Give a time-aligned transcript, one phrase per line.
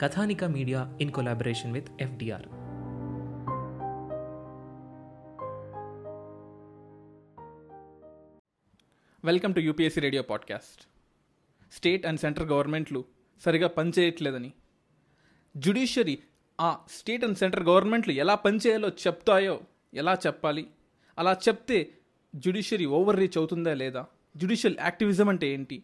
[0.00, 2.46] Kathanika media in collaboration with FDR.
[9.24, 10.88] Welcome to UPSC radio podcast.
[11.72, 13.04] State and central గవర్నమెంట్లు
[13.40, 14.52] సరిగా పనిచేయట్లేదని
[15.56, 16.18] judiciary
[16.60, 19.60] ఆ state and central గవర్నమెంట్లు ఎలా పనిచేయాలో చెప్తాయో
[19.94, 20.66] ఎలా చెప్పాలి?
[21.18, 21.88] అలా చెప్తే
[22.34, 24.06] జుడిషియరీ ఓవర్ రీచ్ అవుతుందా లేదా?
[24.36, 25.82] జుడిషియల్ యాక్టివిజం అంటే ఏంటి?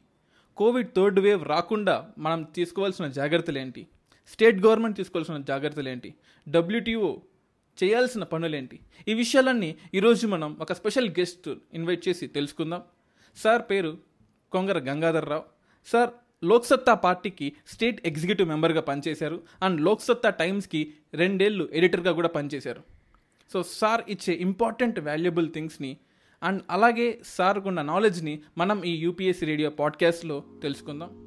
[0.57, 3.87] కోవిడ్ థర్డ్ వేవ్ రాకుండా మనం తీసుకోవాల్సిన జాగ్రత్తలు ఏంటి?
[4.29, 6.15] స్టేట్ గవర్నమెంట్ తీసుకోవాల్సిన జాగ్రత్తలు ఏంటి
[6.49, 7.17] డబ్ల్యూటీఓ
[7.85, 8.81] చేయాల్సిన పనులేంటి?
[9.09, 12.83] ఈ విషయాలన్నీ ఈరోజు మనం ఒక స్పెషల్ గెస్ట్ ఇన్వైట్ చేసి తెలుసుకుందాం.
[13.37, 13.99] సార్ పేరు
[14.53, 15.43] కొంగర గంగాధర్రావు.
[15.87, 16.11] సార్
[16.45, 22.83] లోక్సత్తా పార్టీకి స్టేట్ ఎగ్జిక్యూటివ్ మెంబర్గా పనిచేశారు అండ్ లోక్సత్తా టైమ్స్కి రెండేళ్ళు ఎడిటర్గా కూడా పనిచేశారు.
[23.53, 25.97] సో సార్ ఇచ్చే ఇంపార్టెంట్ వాల్యుబుల్ థింగ్స్ని
[26.43, 31.26] అండ్ అలాగే సార్కున్న నాలెడ్జ్ని మనం ఈ యూపీఎస్సీ రేడియో పాడ్కాస్ట్లో తెలుసుకుందాం.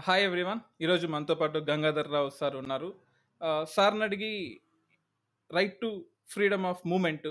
[0.00, 0.60] Hi everyone.
[0.84, 2.86] ఈరోజు మనతో పాటు గంగాధర్ రావు సార్ ఉన్నారు.
[3.72, 4.30] సార్ని అడిగి
[5.50, 5.90] right to
[6.32, 7.28] freedom of movement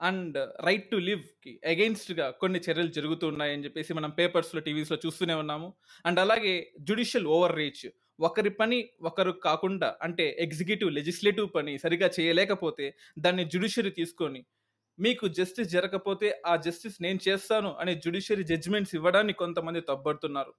[0.00, 5.68] and right to లివ్కి అగెయిన్స్ట్గా కొన్ని చర్యలు జరుగుతూ ఉన్నాయని చెప్పేసి మనం పేపర్స్లో టీవీస్లో చూస్తూనే ఉన్నాము.
[6.06, 6.54] అండ్ అలాగే
[6.88, 7.86] జుడిషియల్ ఓవర్ రీచ్
[8.28, 8.80] ఒకరి పని
[9.10, 14.42] ఒకరు కాకుండా అంటే ఎగ్జిక్యూటివ్ లెజిస్లేటివ్ పని సరిగా చేయలేకపోతే దాన్ని జుడిషియరీ తీసుకొని
[14.98, 20.54] మీకు జస్టిస్ జరగకపోతే ఆ జస్టిస్ నేను చేస్తాను అనే జుడిషియరీ జడ్జిమెంట్స్ ఇవ్వడానికి కొంతమంది తప్పబడుతున్నారు.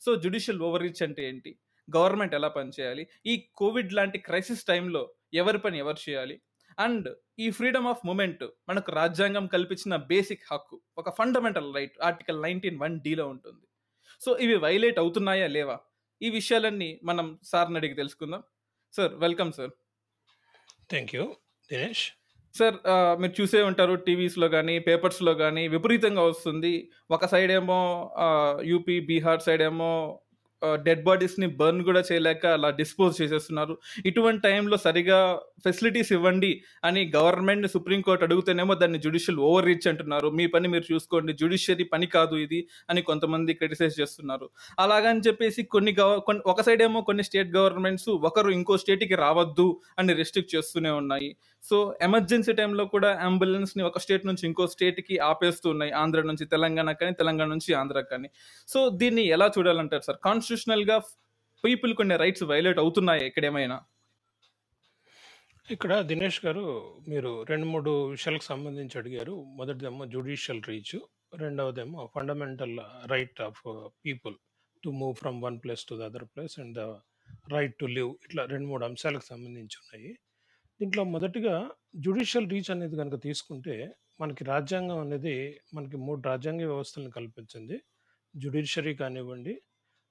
[0.00, 1.58] సో జుడిషియల్ ఓవర్ రీచ్ అంటే ఏంటి?
[1.96, 6.40] గవర్నమెంట్ ఎలా పనిచేయాలి ఈ కోవిడ్ లాంటి క్రైసిస్ టైంలో ఎవరి పని ఎవరు చేయాలి?
[6.78, 12.80] అండ్ ఈ ఫ్రీడమ్ ఆఫ్ మూమెంట్ మనకు రాజ్యాంగం కల్పించిన బేసిక్ హక్కు ఒక fundamental right article nineteen
[12.80, 13.66] one డీలో ఉంటుంది.
[14.20, 15.78] సో ఇవి వైలేట్ అవుతున్నాయా లేవా?
[16.22, 18.42] ఈ విషయాలన్నీ మనం సార్ని అడిగి తెలుసుకుందాం.
[18.92, 19.70] Sir welcome sir.
[20.90, 21.34] Thank you
[21.72, 22.12] Dinesh.
[22.58, 22.76] Sir
[23.22, 26.74] మీరు చూసే ఉంటారు టీవీస్లో కానీ పేపర్స్లో కానీ విపరీతంగా వస్తుంది.
[27.16, 27.80] ఒక సైడ్ ఏమో
[28.72, 29.90] యూపీ బీహార్ సైడ్ ఏమో
[30.84, 33.74] డెడ్ బాడీస్ని బర్న్ కూడా చేయలేక అలా డిస్పోజ్ చేసేస్తున్నారు.
[34.08, 35.18] ఇటువంటి టైంలో సరిగా
[35.64, 36.50] ఫెసిలిటీస్ ఇవ్వండి
[36.88, 40.28] అని గవర్నమెంట్ సుప్రీంకోర్టు అడుగుతేనేమో దాన్ని జుడిషియల్ ఓవర్ రీచ్ అంటున్నారు.
[40.38, 44.48] మీ పని మీరు చూసుకోండి జుడిషియరీ పని కాదు ఇది అని కొంతమంది క్రిటిసైజ్ చేస్తున్నారు.
[44.84, 49.68] అలాగని చెప్పేసి కొన్ని గవ కొన్ని ఒక సైడ్ ఏమో కొన్ని స్టేట్ గవర్నమెంట్స్ ఒకరు ఇంకో స్టేట్కి రావద్దు
[49.98, 51.30] అని రెస్ట్రిక్ట్ చేస్తూనే ఉన్నాయి.
[51.68, 55.92] సో ఎమర్జెన్సీ టైంలో కూడా అంబులెన్స్ని ఒక స్టేట్ నుంచి ఇంకో స్టేట్కి ఆపేస్తూ ఉన్నాయి.
[56.02, 58.28] ఆంధ్ర నుంచి తెలంగాణ కానీ తెలంగాణ నుంచి ఆంధ్ర కానీ.
[58.72, 60.18] సో దీన్ని ఎలా చూడాలంటారు సార్?
[60.28, 60.96] కాన్స్టిట్యూషనల్గా
[61.64, 63.76] పీపుల్ కొన్ని రైట్స్ వైలేట్ అవుతున్నాయి ఎక్కడేమైనా?
[65.74, 66.64] ఇక్కడ దినేష్ గారు
[67.12, 69.34] మీరు రెండు మూడు విషయాలకు సంబంధించి అడిగారు.
[69.60, 70.96] మొదటిదేమో judicial reach
[71.42, 72.76] రెండవదేమో fundamental
[73.12, 73.58] right of
[74.06, 74.36] people
[74.82, 76.84] to move from one place to the other place and the
[77.54, 80.10] right to live ఇట్లా రెండు మూడు అంశాలకు సంబంధించి ఉన్నాయి.
[80.80, 87.80] దీంట్లో మొదటిగా జ్యుడిషియల్ రీచ్ అనేది కనుక తీసుకుంటే మనకి రాజ్యాంగం అనేది మనకి మూడు రాజ్యాంగ వ్యవస్థలను కల్పించింది.
[88.36, 89.62] జ్యుడిషియరీ కానివ్వండి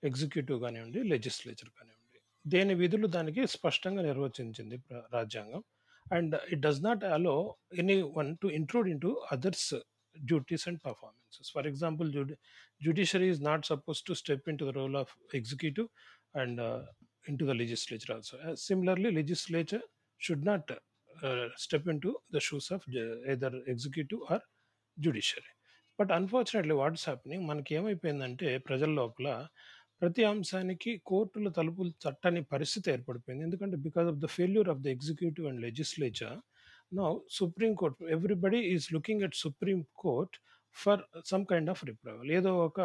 [0.03, 2.19] ఎగ్జిక్యూటివ్ కానివ్వండి లెజిస్లేచర్ కానివ్వండి.
[2.49, 5.63] దేని విధులు దానికి స్పష్టంగా నిర్వచించింది ప్ర- రాజ్యాంగం.
[6.13, 9.73] And it does not allow any one to intrude in to others
[10.25, 11.51] duties and performances.
[11.51, 12.33] For example జ్యుడి
[12.81, 15.87] judiciary is not suppose to step in to the role of executive
[16.37, 16.85] and
[17.29, 18.55] in to the legislature also.
[18.55, 19.81] Similarly legislature
[20.21, 24.39] should not uh, step into the shoes of ju- either executive or
[24.97, 25.51] judiciary.
[25.99, 29.27] But unfortunately what's happening మనకి ఏమైపోయిందంటే ప్రజల లోపల
[30.01, 35.45] ప్రతి అంశానికి కోర్టుల తలుపులు తట్టని పరిస్థితి ఏర్పడిపోయింది ఎందుకంటే because of the failure of the executive
[35.47, 36.35] and legislature
[36.91, 40.35] now Supreme Court everybody is looking at Supreme Court
[40.75, 42.79] for some kind of reprieve ఏదో ఒక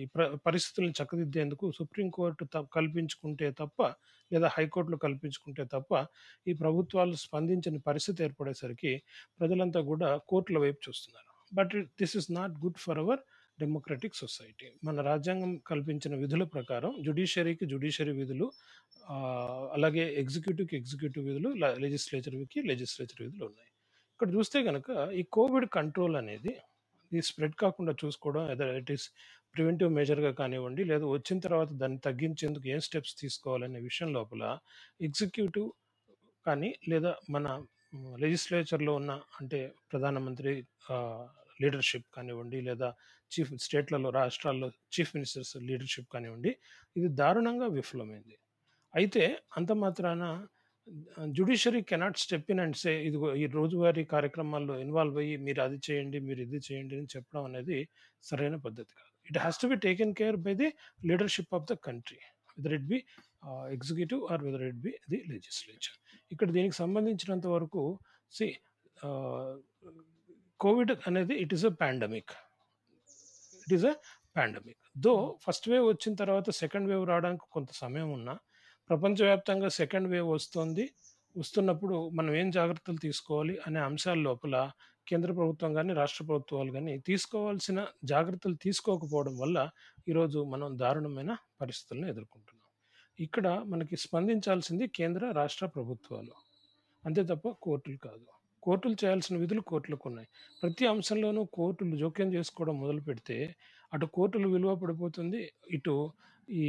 [0.00, 3.78] ఈ ప్ర పరిస్థితులను చక్కదిద్దేందుకు సుప్రీంకోర్టు త కల్పించుకుంటే తప్ప
[4.30, 5.92] లేదా హైకోర్టులు కల్పించుకుంటే తప్ప
[6.46, 8.92] ఈ ప్రభుత్వాలు స్పందించని పరిస్థితి ఏర్పడేసరికి
[9.40, 11.30] ప్రజలంతా కూడా కోర్టుల వైపు చూస్తున్నారు.
[11.52, 13.22] But this is not good for our
[13.58, 14.68] democratic society.
[14.86, 18.46] మన రాజ్యాంగం కల్పించిన విధుల ప్రకారం జుడిషియరీకి జుడిషియరీ విధులు
[19.76, 21.50] అలాగే ఎగ్జిక్యూటివ్కి ఎగ్జిక్యూటివ్ విధులు
[21.84, 23.70] లెజిస్లేచర్కి లెజిస్లేచర్ విధులు ఉన్నాయి.
[24.14, 24.88] ఇక్కడ చూస్తే కనుక
[25.20, 26.52] ఈ కోవిడ్ కంట్రోల్ అనేది
[27.12, 29.06] ఈ స్ప్రెడ్ కాకుండా చూసుకోవడం ఎదర్ ఇట్ ఈస్
[29.54, 34.42] ప్రివెంటివ్ మెజర్గా కానివ్వండి లేదా వచ్చిన తర్వాత దాన్ని తగ్గించేందుకు ఏం స్టెప్స్ తీసుకోవాలనే విషయం లోపల
[35.08, 35.68] ఎగ్జిక్యూటివ్
[36.46, 37.46] కానీ లేదా మన
[38.22, 39.58] లెజిస్లేచర్లో ఉన్న అంటే
[39.90, 40.52] ప్రధానమంత్రి
[41.62, 42.88] లీడర్షిప్ కానివ్వండి లేదా
[43.32, 46.52] చీఫ్ స్టేట్లలో రాష్ట్రాల్లో చీఫ్ మినిస్టర్స్ లీడర్షిప్ కానివ్వండి
[46.96, 48.36] ఇది దారుణంగా విఫలమైంది.
[48.94, 49.22] అయితే
[49.58, 50.24] అంత మాత్రాన
[51.36, 56.18] judiciary cannot step in and say ఇది ఈ రోజువారీ కార్యక్రమాల్లో ఇన్వాల్వ్ అయ్యి మీరు అది చేయండి
[56.28, 57.78] మీరు ఇది చేయండి అని చెప్పడం అనేది
[58.24, 59.13] సరైన పద్ధతి కాదు.
[59.26, 60.68] It has to be taken care by the
[61.02, 62.20] leadership of the country
[62.56, 62.98] whether it be
[63.72, 65.96] executive or whether it be the legislature
[66.30, 67.82] ఇక్కడ దీనికి సంబంధించినంత వరకు
[68.32, 68.46] సి
[70.60, 72.32] కోవిడ్ uh, అనేది it is a pandemic
[73.62, 73.94] it is a
[74.36, 75.12] pandemic though
[75.44, 78.34] first wave వచ్చిన తర్వాత second wave రావడానికి కొంత సమయం ఉన్నా
[78.90, 80.84] ప్రపంచవ్యాప్తంగా సెకండ్ వేవ్ వస్తుంది
[81.36, 84.56] వస్తున్నప్పుడు మనం ఏం జాగ్రత్తలు తీసుకోవాలి అనే అంశాల లోపల
[85.06, 89.58] కేంద్ర ప్రభుత్వం కానీ రాష్ట్ర ప్రభుత్వాలు కానీ తీసుకోవాల్సిన జాగ్రత్తలు తీసుకోకపోవడం వల్ల
[90.08, 92.68] ఈరోజు మనం దారుణమైన పరిస్థితులను ఎదుర్కొంటున్నాం.
[93.18, 96.34] ఇక్కడ మనకి స్పందించాల్సింది కేంద్ర రాష్ట్ర ప్రభుత్వాలు.
[97.04, 98.26] అంతే తప్ప కోర్టులు కాదు.
[98.62, 100.28] కోర్టులు చేయాల్సిన విధులు కోర్టులకు ఉన్నాయి.
[100.62, 103.36] ప్రతి అంశంలోనూ కోర్టులు జోక్యం చేసుకోవడం మొదలు పెడితే
[103.94, 105.40] అటు కోర్టులు విలువ పడిపోతుంది
[105.70, 105.94] ఇటు
[106.62, 106.64] ఈ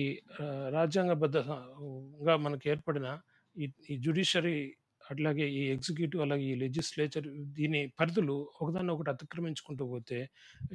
[0.70, 3.08] రాజ్యాంగబద్ధంగా మనకు ఏర్పడిన
[3.56, 4.58] ఈ ఈ జ్యుడిషియరీ
[5.06, 10.20] అట్లాగే ఈ ఎగ్జిక్యూటివ్ అలాగే ఈ లెజిస్లేచర్ దీని పరిధులు ఒకదాన్ని ఒకటి అతిక్రమించుకుంటూ పోతే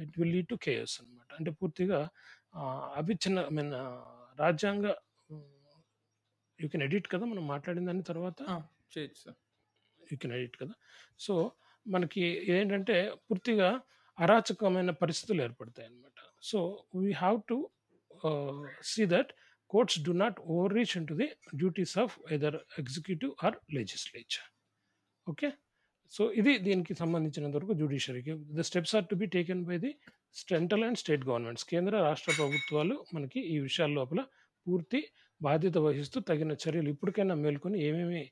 [0.03, 1.99] it will lead to chaos అనమాట అంటే పూర్తిగా
[3.01, 3.73] అవిచ్ఛిన్న ఐ మీన్
[4.39, 4.87] రాజ్యాంగ
[6.59, 8.39] యూ కెన్ ఎడిట్ కదా మనం మాట్లాడిన దాని తర్వాత?
[8.93, 9.37] చేయొచ్చు సార్.
[10.01, 10.73] యూ కెన్ ఎడిట్ కదా?
[11.19, 11.33] సో
[11.85, 12.23] మనకి
[12.55, 12.95] ఏంటంటే
[13.27, 13.69] పూర్తిగా
[14.17, 16.17] అరాచకమైన పరిస్థితులు ఏర్పడతాయి అన్నమాట
[16.49, 16.59] so
[16.95, 17.57] we have to
[18.91, 19.31] see that
[19.71, 20.37] courts do not
[20.77, 21.27] overreach in to the
[21.61, 24.47] duties of either executive or legislature.
[25.27, 25.49] Okay?
[26.11, 29.91] So ఇది దీనికి సంబంధించినంత వరకు జ్యుడిషియరీకి the steps are to be taken by the
[30.49, 31.65] central and state governments.
[31.71, 34.21] కేంద్ర రాష్ట్ర ప్రభుత్వాలు మనకి ఈ విషయాల లోపల
[34.65, 34.99] పూర్తి
[35.41, 38.23] బాధ్యత వహిస్తూ తగిన చర్యలు ఇప్పటికైనా మేల్కొని ఏమేమి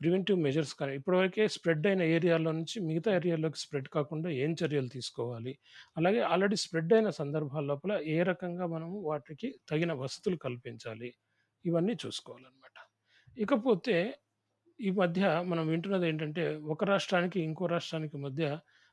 [0.00, 5.52] ప్రివెంటివ్ మెజర్స్ కానీ ఇప్పటివరకే స్ప్రెడ్ అయిన ఏరియాలో నుంచి మిగతా ఏరియాలోకి స్ప్రెడ్ కాకుండా ఏం చర్యలు తీసుకోవాలి?
[5.96, 11.10] అలాగే ఆల్రెడీ స్ప్రెడ్ అయిన సందర్భాల లోపల ఏ రకంగా మనము వాటికి తగిన వసతులు కల్పించాలి?
[11.64, 12.76] ఇవన్నీ చూసుకోవాలన్నమాట.
[13.36, 13.96] ఇకపోతే
[14.80, 18.44] ఈ మధ్య మనం వింటున్నది ఏంటంటే ఒక రాష్ట్రానికి ఇంకో రాష్ట్రానికి మధ్య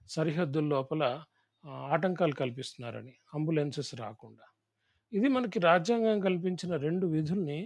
[0.09, 1.03] సరిహద్దుల లోపల
[1.91, 4.45] ఆటంకాలు కల్పిస్తున్నారని అంబులెన్సెస్ రాకుండా.
[5.11, 7.59] ఇది మనకి రాజ్యాంగం కల్పించిన రెండు విధుల్ని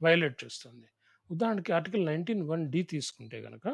[0.00, 0.88] వైలేట్ చేస్తుంది.
[1.30, 3.66] ఉదాహరణకి ఆర్టికల్ నైన్టీన్ వన్ డి తీసుకుంటే కనుక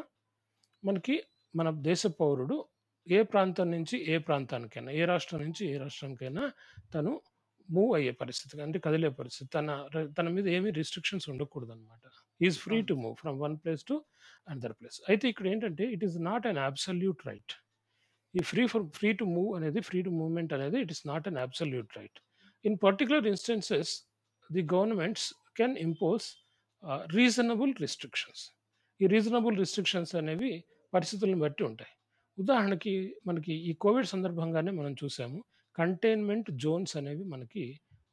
[0.83, 1.15] మనకి
[1.53, 2.57] మన దేశ పౌరుడు
[3.07, 6.43] ఏ ప్రాంతం నుంచి ఏ ప్రాంతానికైనా ఏ రాష్ట్రం నుంచి ఏ రాష్ట్రానికైనా
[6.93, 7.11] తను
[7.69, 9.47] మూవ్ అయ్యే పరిస్థితి అంటే కదిలే పరిస్థితి.
[9.49, 9.67] తన
[10.17, 12.03] తన మీద ఏమీ రిస్ట్రిక్షన్స్ ఉండకూడదు అనమాట
[12.41, 13.95] is free to move from one place to
[14.47, 17.53] another place అయితే ఇక్కడ ఏంటంటే it is not an absolute right
[18.33, 21.39] ఈ free for free to move అనేది ఫ్రీ టు మూవ్మెంట్ అనేది it is not an
[21.45, 22.19] absolute right
[22.65, 23.93] in particular instances
[24.49, 25.27] the governments
[25.57, 26.25] can impose
[27.17, 28.43] reasonable restrictions
[28.99, 30.51] ఈ reasonable restrictions అనేవి
[30.93, 31.93] పరిస్థితులను బట్టి ఉంటాయి.
[32.37, 32.93] ఉదాహరణకి
[33.27, 35.39] మనకి ఈ కోవిడ్ సందర్భంగానే మనం చూసాము
[35.75, 37.63] కంటైన్మెంట్ జోన్స్ అనేవి మనకి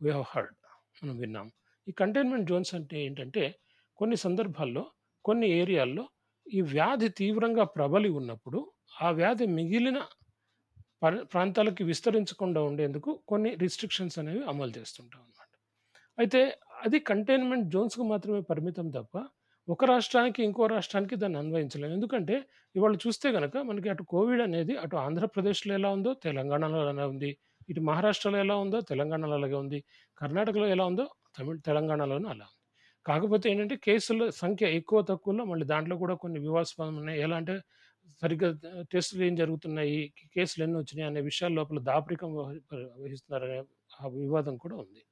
[0.03, 0.55] వీ హ్యావ్ హర్డ్
[1.03, 1.53] మనం విన్నాము
[1.89, 3.45] ఈ కంటైన్మెంట్ జోన్స్ అంటే ఏంటంటే
[3.99, 4.85] కొన్ని సందర్భాల్లో
[5.25, 6.05] కొన్ని ఏరియాల్లో
[6.47, 8.61] ఈ వ్యాధి తీవ్రంగా ప్రబలి ఉన్నప్పుడు
[9.03, 9.99] ఆ వ్యాధి మిగిలిన
[11.33, 15.49] ప్రాంతాలకి విస్తరించకుండా ఉండేందుకు కొన్ని రిస్ట్రిక్షన్స్ అనేవి అమలు చేస్తుంటాం అన్నమాట.
[16.19, 16.41] అయితే
[16.83, 19.15] అది కంటైన్మెంట్ జోన్స్కి మాత్రమే పరిమితం తప్ప
[19.69, 21.93] ఒక రాష్ట్రానికి ఇంకో రాష్ట్రానికి దాన్ని అన్వయించలేము.
[21.95, 22.37] ఎందుకంటే
[22.75, 27.31] ఇవాళ చూస్తే కనుక మనకి అటు కోవిడ్ అనేది అటు ఆంధ్రప్రదేశ్లో ఎలా ఉందో తెలంగాణలో ఎలా ఉంది.
[27.71, 29.79] ఇటు మహారాష్ట్రలో ఎలా ఉందో తెలంగాణలో అలాగే ఉంది.
[30.19, 31.05] కర్ణాటకలో ఎలా ఉందో
[31.39, 32.59] తమిళ తెలంగాణలోనూ అలా ఉంది.
[33.07, 37.19] కాకపోతే ఏంటంటే కేసుల సంఖ్య ఎక్కువ తక్కువలో మళ్ళీ దాంట్లో కూడా కొన్ని వివాదాస్పదం ఉన్నాయి.
[37.21, 37.55] ఎలా అంటే
[38.23, 38.49] సరిగ్గా
[38.93, 40.01] టెస్టులు ఏం జరుగుతున్నాయి
[40.35, 42.31] కేసులు ఎన్ని వచ్చినాయి అనే విషయాల లోపల దాపరికం
[43.05, 43.59] వహిస్తున్నారనే
[44.01, 45.03] ఆ వివాదం కూడా ఉంది.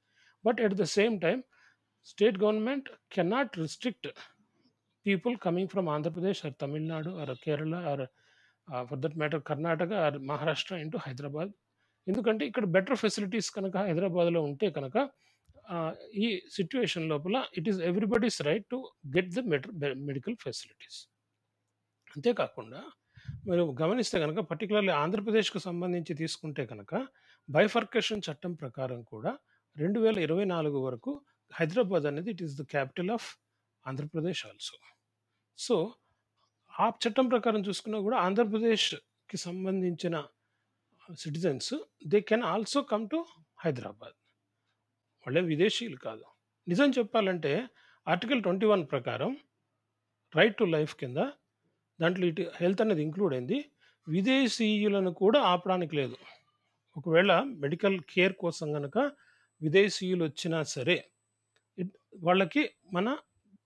[0.45, 1.17] But at the same
[2.05, 4.07] state government cannot restrict
[5.05, 8.03] people coming from Andhra Pradesh or Tamil Nadu or Kerala or
[8.85, 11.51] for that matter Karnataka or Maharashtra into Hyderabad
[12.07, 14.97] ఎందుకంటే ఇక్కడ బెటర్ ఫెసిలిటీస్ కనుక హైదరాబాద్లో ఉంటే కనుక
[16.15, 20.99] ఈ సిచ్యువేషన్ లోపల it is everybody's right to get the medical facilities
[22.11, 22.81] అంతేకాకుండా
[23.47, 26.93] మీరు గమనిస్తే కనుక పర్టికులర్లీ ఆంధ్రప్రదేశ్కు సంబంధించి తీసుకుంటే కనుక
[27.49, 29.31] బైఫర్కేషన్ చట్టం ప్రకారం కూడా
[29.75, 31.11] రెండు వేల ఇరవై నాలుగు వరకు
[31.53, 33.37] హైదరాబాద్ అనేది it is the capital of
[33.87, 34.77] Andhra Pradesh also.
[35.57, 35.93] So
[36.79, 40.23] ఆ చట్టం ప్రకారం చూసుకున్నా కూడా ఆంధ్రప్రదేశ్కి సంబంధించిన
[41.17, 41.73] citizens
[42.07, 43.25] they can also come to
[43.59, 44.13] Hyderabad.
[45.27, 46.25] వాళ్ళే విదేశీయులు కాదు.
[46.67, 47.67] నిజం చెప్పాలంటే
[48.07, 49.37] ఆర్టికల్ ట్వంటీ వన్ ప్రకారం
[50.35, 51.17] రైట్ టు లైఫ్ కింద
[52.01, 53.65] దాంట్లో ఇటు హెల్త్ అనేది ఇంక్లూడ్ అయింది.
[54.07, 56.15] విదేశీయులను కూడా ఆపడానికి లేదు.
[56.97, 58.97] ఒకవేళ మెడికల్ కేర్ కోసం కనుక
[59.61, 61.10] విదేశీయులు వచ్చినా సరే
[62.13, 63.17] వాళ్ళకి మన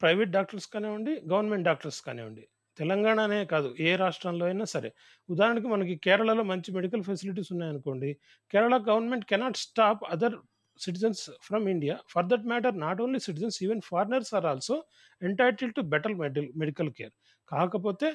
[0.01, 2.47] ప్రైవేట్ డాక్టర్స్ కానివ్వండి గవర్నమెంట్ డాక్టర్స్ కానివ్వండి.
[2.77, 4.89] తెలంగాణ అనే కాదు ఏ రాష్ట్రంలో అయినా సరే.
[5.29, 8.17] ఉదాహరణకి మనకి కేరళలో మంచి మెడికల్ ఫెసిలిటీస్ ఉన్నాయనుకోండి
[8.51, 10.35] Kerala government cannot stop other
[10.79, 11.99] citizens from India.
[12.09, 14.83] For that matter not only citizens even foreigners are also
[15.21, 17.13] entitle to better meddle medical care.
[17.49, 18.09] కాకపోతే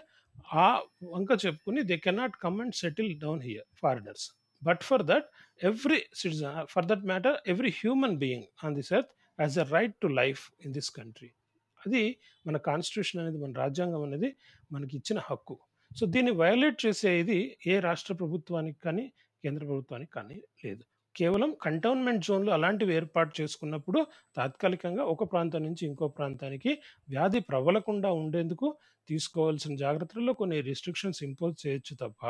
[0.55, 0.67] ఆ
[1.05, 4.27] వంక చెప్పుకుని they cannot come and settle down here foreigners.
[4.63, 5.27] But for that
[5.63, 9.13] every citizen for that matter every human being on this earth
[9.45, 11.31] as a right to life in this country
[11.81, 12.03] అది
[12.47, 14.31] మన constitution అనేది మన రాజ్యాంగం అనేది
[14.75, 15.57] మనకి ఇచ్చిన హక్కు.
[15.99, 17.39] So దీన్ని వయోలేట్ చేసే ఇది
[17.73, 19.05] ఏ రాష్ట్ర ప్రభుత్వానికి కానీ
[19.45, 20.85] కేంద్ర ప్రభుత్వానికి కానీ లేదు.
[21.17, 24.01] కేవలం కంటోన్మెంట్ జోన్లు అలాంటివి ఏర్పాటు చేసుకున్నప్పుడు
[24.37, 26.73] తాత్కాలికంగా ఒక ప్రాంతం నుంచి ఇంకో ప్రాంతానికి
[27.09, 28.69] వ్యాధి ప్రబలకుండా ఉండేందుకు
[29.09, 32.23] తీసుకోవాల్సిన జాగ్రత్తల్లో కొన్ని రిస్ట్రిక్షన్స్ ఇంపోజ్ చేయొచ్చు తప్ప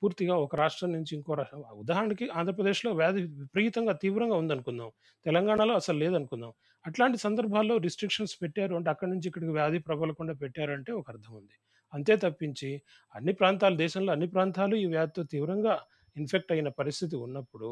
[0.00, 4.90] పూర్తిగా ఒక రాష్ట్రం నుంచి ఇంకో రాష్ట్రం ఉదాహరణకి ఆంధ్రప్రదేశ్లో వ్యాధి విపరీతంగా తీవ్రంగా ఉందనుకుందాం
[5.26, 6.52] తెలంగాణలో అసలు లేదనుకుందాం.
[6.84, 11.56] అట్లాంటి సందర్భాల్లో రిస్ట్రిక్షన్స్ పెట్టారు అంటే అక్కడి నుంచి ఇక్కడికి వ్యాధి ప్రబలకుండా పెట్టారంటే ఒక అర్థం ఉంది.
[11.92, 12.70] అంతే తప్పించి
[13.14, 15.74] అన్ని ప్రాంతాలు దేశంలో అన్ని ప్రాంతాలు ఈ వ్యాధితో తీవ్రంగా
[16.16, 17.68] ఇన్ఫెక్ట్ అయిన పరిస్థితి ఉన్నప్పుడు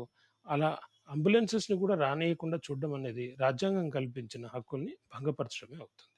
[0.46, 0.78] అలా
[1.10, 6.10] అంబులెన్సెస్ని కూడా రానియకుండా చూడడం అనేది రాజ్యాంగం కల్పించిన హక్కుల్ని భంగపరచడమే అవుతుంది.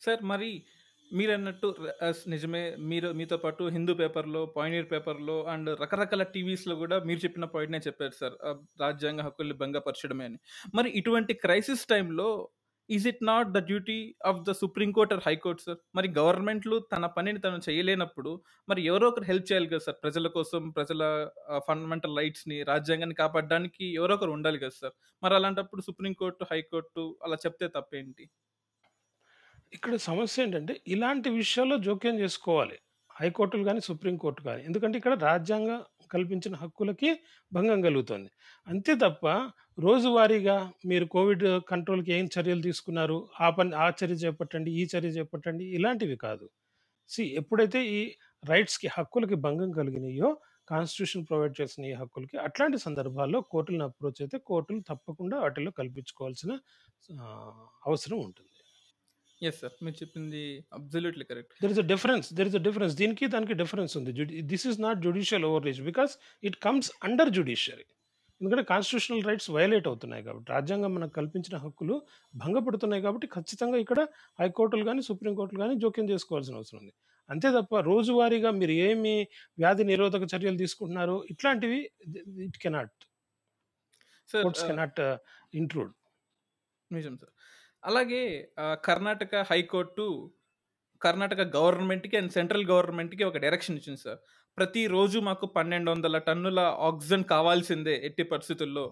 [0.00, 0.50] సార్ మరి
[1.12, 1.74] మీరు అన్నట్టు
[2.28, 2.76] నిజమే.
[2.76, 8.12] మీరు మీతో పాటు హిందూ పేపర్లో పాయినీర్ పేపర్లో అండ్ రకరకాల టీవీస్లో కూడా మీరు చెప్పిన పాయింట్నే చెప్పారు
[8.20, 8.34] సార్.
[8.80, 10.38] రాజ్యాంగ హక్కుల్ని భంగపరచడమే అని.
[10.74, 12.28] మరి ఇటువంటి క్రైసిస్ టైంలో
[12.88, 17.06] is it not the duty of the supreme court or high court sir మరి గవర్నమెంట్లు తన
[17.06, 18.32] పనిని తను చేయలేనప్పుడు
[18.68, 21.02] మరి ఎవరో ఒకరు హెల్ప్ చేయాలి కదా సార్ ప్రజల కోసం ప్రజల
[21.68, 27.38] ఫండమెంటల్ రైట్స్ని రాజ్యాంగాన్ని కాపాడడానికి ఎవరో ఒకరు ఉండాలి కదా సార్ మరి అలాంటప్పుడు సుప్రీం కోర్టు హైకోర్టు అలా
[27.46, 28.26] చెప్తే తప్పేంటి?
[29.72, 32.76] ఇక్కడ సమస్య ఏంటంటే ఇలాంటి విషయాల్లో జోక్యం చేసుకోవాలి.
[33.16, 35.80] హైకోర్టులు కానీ సుప్రీంకోర్టు కానీ ఎందుకంటే ఇక్కడ రాజ్యాంగం
[36.14, 37.10] కల్పించిన హక్కులకి
[37.52, 38.30] భంగం కలుగుతుంది.
[38.66, 39.24] అంతే తప్ప
[39.78, 43.18] రోజువారీగా మీరు కోవిడ్ కంట్రోల్కి ఏం చర్యలు తీసుకున్నారు?
[43.40, 46.46] ఆ పని ఆ చర్య చేపట్టండి ఈ చర్య చేపట్టండి ఇలాంటివి కాదు.
[47.10, 48.00] సి ఎప్పుడైతే ఈ
[48.42, 50.30] రైట్స్కి హక్కులకి భంగం కలిగినాయో
[50.68, 56.52] కాన్స్టిట్యూషన్ ప్రొవైడ్ చేసిన ఈ హక్కులకి అట్లాంటి సందర్భాల్లో కోర్టులను అప్రోచ్ అయితే కోర్టులు తప్పకుండా వాటిలో కల్పించుకోవాల్సిన
[57.86, 58.51] అవసరం ఉంటుంది.
[59.42, 60.42] ఎస్ సార్ మీరు చెప్పింది
[60.78, 64.12] absolutely correct there is a difference there is a difference దీనికి దానికి డిఫరెన్స్ ఉంది.
[64.52, 67.86] This is not judicial overreach because it comes under judiciary
[68.40, 71.96] ఎందుకంటే కాన్స్టిట్యూషనల్ రైట్స్ వైలేట్ అవుతున్నాయి కాబట్టి రాజ్యాంగం మనకు కల్పించిన హక్కులు
[72.34, 74.00] భంగపడుతున్నాయి కాబట్టి ఖచ్చితంగా ఇక్కడ
[74.38, 76.92] హైకోర్టులు కానీ సుప్రీంకోర్టులు కానీ జోక్యం చేసుకోవాల్సిన అవసరం ఉంది.
[77.28, 79.14] అంతే తప్ప రోజువారీగా మీరు ఏమి
[79.58, 81.78] వ్యాధి నిరోధక చర్యలు తీసుకుంటున్నారు ఇట్లాంటివి
[82.46, 82.96] it cannot
[84.28, 85.00] sir courts cannot
[85.60, 85.92] intrude
[86.90, 87.32] నిజం సార్
[87.84, 88.22] అలాగే
[88.86, 90.04] కర్ణాటక హైకోర్టు
[91.02, 94.18] కర్ణాటక గవర్నమెంట్కి అండ్ సెంట్రల్ గవర్నమెంట్కి ఒక డైరెక్షన్ ఇచ్చింది సార్.
[94.58, 98.84] ప్రతిరోజు మాకు పన్నెండు వందల టన్నుల ఆక్సిజన్ కావాల్సిందే ఎట్టి పరిస్థితుల్లో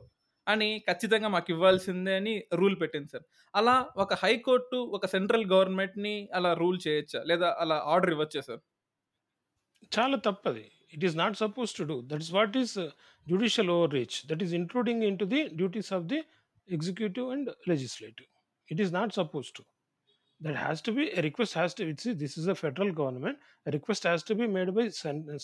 [0.47, 3.25] అని ఖచ్చితంగా మాకు ఇవ్వాల్సిందే అని రూల్ పెట్టింది సార్.
[3.55, 7.21] అలా ఒక హైకోర్టు ఒక సెంట్రల్ గవర్నమెంట్ని అలా రూల్ చేయొచ్చా?
[7.31, 8.63] లేదా అలా ఆర్డర్ ఇవ్వచ్చా సార్?
[9.97, 10.67] చాలా తప్పది.
[10.95, 12.77] It is not suppose to do that's what is
[13.27, 16.21] judicial overreach that is including into the duties of the
[16.69, 18.29] executive and legislative
[18.71, 19.63] it is not suppose to
[20.41, 23.39] that has to be request has to it's this is a federal government
[23.77, 24.85] request has to be made by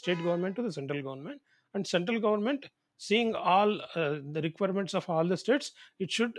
[0.00, 1.42] state government to the central government
[1.74, 2.66] and central government
[3.00, 3.74] seeing all
[4.34, 5.70] the requirements of all the states
[6.04, 6.38] it should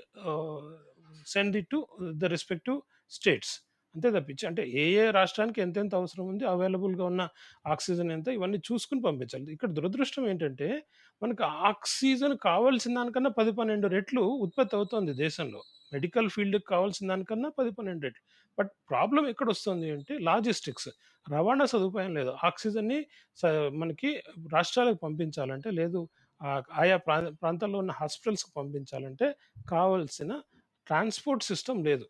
[1.36, 1.80] send it to
[2.24, 2.78] the respective
[3.12, 3.54] states
[3.96, 7.24] అంతే తప్పించి అంటే ఏ ఏ రాష్ట్రానికి ఎంతెంత అవసరం ఉంది అవైలబుల్గా ఉన్న
[7.74, 9.48] oxygen ఎంత ఇవన్నీ చూసుకుని పంపించాలి.
[9.56, 10.68] ఇక్కడ దురదృష్టం ఏంటంటే
[11.22, 15.62] మనకు ఆక్సిజన్ కావాల్సిన దానికన్నా పది పన్నెండు రెట్లు ఉత్పత్తి అవుతుంది దేశంలో.
[15.94, 18.54] మెడికల్ ఫీల్డ్కి కావాల్సిన దానికన్నా పది పన్నెండు రెట్లు.
[18.60, 20.90] బట్ ప్రాబ్లం ఎక్కడ వస్తుంది అంటే లాజిస్టిక్స్.
[21.32, 22.36] రవాణా సదుపాయం లేదు.
[22.44, 26.10] ఆక్సిజన్ని స- మనకి రాష్ట్రాలకు పంపించాలంటే లేదు.
[26.44, 29.36] ఆ- ఆయా ప్రా ప్రాంతాల్లో ఉన్న హాస్పిటల్స్కి పంపించాలంటే
[29.70, 30.42] కావాల్సిన
[30.88, 32.06] ట్రాన్స్పోర్ట్ సిస్టమ్ లేదు.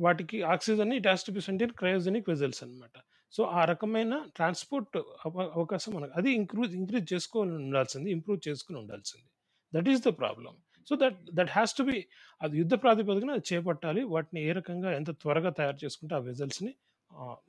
[0.00, 3.00] వాటికి oxygen it has to be sent in cryogenic vessels అనమాట
[3.32, 9.26] సో ఆ రకమైన ట్రాన్స్పోర్ట్ అవ- అవకాశం మనకు అది ఇంక్రూజ్ ఇంక్రీజ్ చేసుకోవాలి ఉండాల్సింది ఇంప్రూవ్ చేసుకుని ఉండాల్సింది.
[9.74, 10.56] That is the problem
[10.88, 11.96] so that that has to be
[12.40, 14.02] అది యుద్ధ ప్రాతిపదికన అది చేపట్టాలి.
[14.14, 16.72] వాటిని ఏ రకంగా ఎంత త్వరగా తయారు చేసుకుంటే ఆ వెజల్స్ని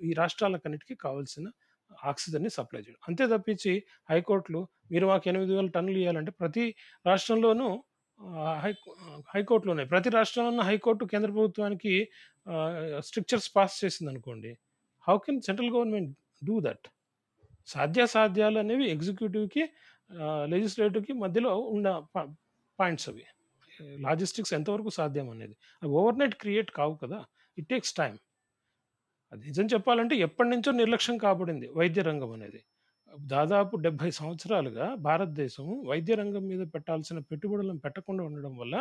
[0.07, 1.47] ఈ రాష్ట్రాలకన్నిటికీ కావాల్సిన
[1.91, 3.01] ఆక్సిజన్ని సప్లై చేయడం.
[3.09, 3.71] అంతే తప్పించి
[4.09, 6.65] హైకోర్టులు మీరు మాకు ఎనిమిది వేల టన్నులు ఇవ్వాలంటే ప్రతి
[7.05, 7.67] రాష్ట్రంలోనూ
[8.63, 8.71] హై
[9.33, 11.93] హైకోర్టులోనే ఉన్నాయి ప్రతి రాష్ట్రంలోనూ హైకోర్టు కేంద్ర ప్రభుత్వానికి
[13.07, 14.51] స్ట్రిక్చర్స్ పాస్ చేసింది అనుకోండి
[15.07, 16.11] how can central government
[16.47, 16.85] do that?
[17.67, 19.63] సాధ్యాసాధ్యాలు అనేవి ఎగ్జిక్యూటివ్కి
[20.53, 21.87] లెజిస్లేటివ్కి మధ్యలో ఉన్న
[22.79, 23.25] పాయింట్స్ అవి.
[24.07, 25.55] లాజిస్టిక్స్ ఎంతవరకు సాధ్యం అనేది.
[25.81, 27.19] అవి ఓవర్ నైట్ క్రియేట్ కావు కదా.
[27.57, 28.15] ఇట్ టేక్స్ టైం
[29.31, 32.59] అది నిజం చెప్పాలంటే ఎప్పటి నుంచో నిర్లక్ష్యం కాబడింది వైద్య రంగం అనేది.
[33.33, 38.75] దాదాపు డెబ్భై సంవత్సరాలుగా భారతదేశం వైద్య రంగం మీద పెట్టాల్సిన పెట్టుబడులను పెట్టకుండా ఉండడం వల్ల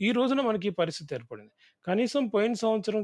[0.00, 1.52] ఈ రోజున మనకి ఈ పరిస్థితి ఏర్పడింది.
[1.86, 3.02] కనీసం పోయిన సంవత్సరం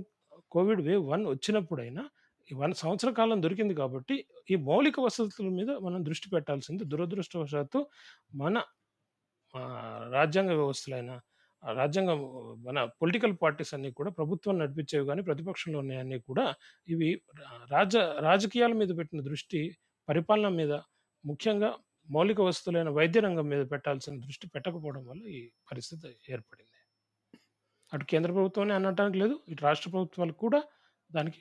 [0.55, 2.03] కోవిడ్ వేవ్ వన్ వచ్చినప్పుడైనా
[2.50, 4.17] ఈ వన్ సంవత్సర కాలం దొరికింది కాబట్టి
[4.50, 7.81] ఈ మౌలిక వసతుల మీద మనం దృష్టి పెట్టాల్సింది దురదృష్టవశాత్తు
[8.35, 8.57] మన
[9.57, 9.61] ఆ,
[10.13, 11.11] రాజ్యాంగ వ్యవస్థలైన
[11.63, 12.13] ఆ రాజ్యాంగ
[12.67, 16.45] మన పొలిటికల్ పార్టీస్ అన్నీ కూడా ప్రభుత్వం నడిపించేవి కానీ ప్రతిపక్షంలో ఉన్నాయన్నీ కూడా
[16.89, 17.09] ఇవి
[17.71, 17.95] రాజ
[18.27, 19.61] రాజకీయాల మీద పెట్టిన దృష్టి
[20.09, 20.73] పరిపాలన మీద
[21.25, 21.71] ముఖ్యంగా
[22.09, 26.73] మౌలిక వస్తువులైన వైద్య రంగం మీద పెట్టాల్సిన దృష్టి పెట్టకపోవడం వల్ల ఈ పరిస్థితి ఏర్పడింది.
[27.93, 30.61] అటు కేంద్ర ప్రభుత్వాన్ని అనటానికి లేదు ఇటు రాష్ట్ర ప్రభుత్వాలు కూడా
[31.11, 31.41] దానికి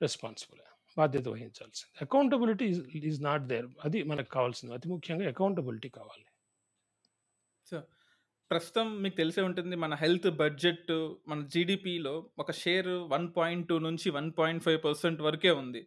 [0.00, 0.60] రెస్పాన్సిబుల్
[0.96, 1.92] బాధ్యత వహించాల్సింది.
[2.02, 2.66] అకౌంటబిలిటీ
[3.02, 4.72] ఈజ్ నాట్ దేర్ అది మనకు కావాల్సింది.
[4.74, 6.24] అతి ముఖ్యంగా అకౌంటబిలిటీ కావాలి.
[7.70, 7.82] సో
[8.50, 10.92] ప్రస్తుతం మీకు తెలిసే ఉంటుంది మన హెల్త్ బడ్జెట్
[11.28, 15.82] మన జీడిపిలో ఒక షేర్ వన్ పాయింట్ టూ నుంచి వన్ పాయింట్ ఫైవ్ పర్సెంట్ వరకే ఉంది.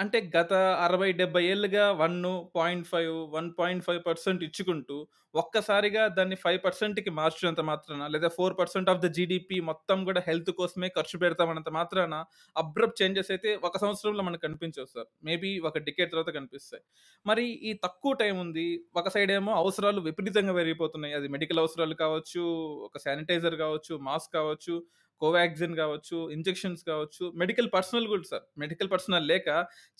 [0.00, 0.52] అంటే గత
[0.84, 2.18] అరవై డెబ్బై ఏళ్ళుగా one
[2.54, 4.96] point five one point five percent ఇచ్చుకుంటూ
[5.34, 10.50] ఒక్కసారిగా దాన్ని ఫైవ్ పర్సెంట్కి మార్చినంత మాత్రాన లేదా four percent of the GDP మొత్తం కూడా హెల్త్
[10.52, 12.14] కోసమే ఖర్చు పెడతామన్నంత మాత్రాన
[12.56, 15.08] అబ్రప్ట్ చేంజెస్ అయితే ఒక సంవత్సరంలో మనకు కనిపించవు సార్.
[15.24, 16.82] మేబీ ఒక డికేట్ తర్వాత కనిపిస్తాయి.
[17.26, 18.66] మరి ఈ తక్కువ టైం ఉంది.
[18.94, 21.14] ఒక సైడ్ ఏమో అవసరాలు విపరీతంగా పెరిగిపోతున్నాయి.
[21.14, 22.42] అది మెడికల్ అవసరాలు కావచ్చు
[22.88, 24.76] ఒక శానిటైజర్ కావచ్చు మాస్క్ కావచ్చు
[25.22, 28.44] కోవాక్సిన్ కావచ్చు ఇంజెక్షన్స్ కావచ్చు మెడికల్ పర్సనల్ కూడా సార్.
[28.58, 29.48] మెడికల్ పర్సనల్ లేక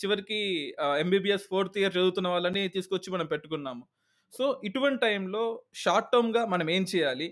[0.03, 0.41] చివరికి
[1.05, 3.85] ఎంబీబీఎస్ ఫోర్త్ ఇయర్ చదువుతున్న వాళ్ళని తీసుకొచ్చి మనం పెట్టుకున్నాము.
[4.33, 7.29] సో ఇటువంటి టైంలో షార్ట్ టర్మ్గా మనం ఏం చేయాలి?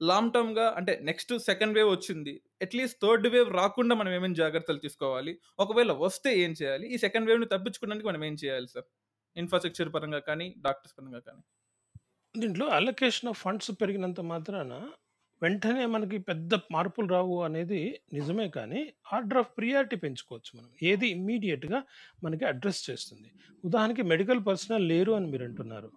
[0.00, 2.32] లాంగ్ టర్మ్గా అంటే నెక్స్ట్ సెకండ్ వేవ్ వచ్చింది.
[2.62, 5.32] అట్లీస్ట్ థర్డ్ వేవ్ రాకుండా మనం ఏమేమి జాగ్రత్తలు తీసుకోవాలి?
[5.64, 6.86] ఒకవేళ వస్తే ఏం చేయాలి?
[6.94, 8.86] ఈ సెకండ్ వేవ్ని తప్పించుకోవడానికి మనం ఏం చేయాలి సార్?
[9.36, 11.42] ఇన్ఫ్రాస్ట్రక్చర్ పరంగా కానీ డాక్టర్స్ పరంగా కానీ.
[12.34, 14.72] దీంట్లో అలొకేషన్ ఆఫ్ ఫండ్స్ పెరిగినంత మాత్రాన
[15.44, 17.80] వెంటనే మనకి పెద్ద మార్పులు రావు అనేది
[18.12, 18.80] నిజమే కానీ
[19.12, 20.70] ఆర్డర్ ఆఫ్ ప్రియారిటీ పెంచుకోవచ్చు మనం.
[20.82, 21.82] ఏది ఇమ్మీడియట్గా
[22.24, 23.28] మనకి అడ్రస్ చేస్తుంది.
[23.64, 25.90] ఉదాహరణకి మెడికల్ పర్సనల్ లేరు అని మీరు అంటున్నారు.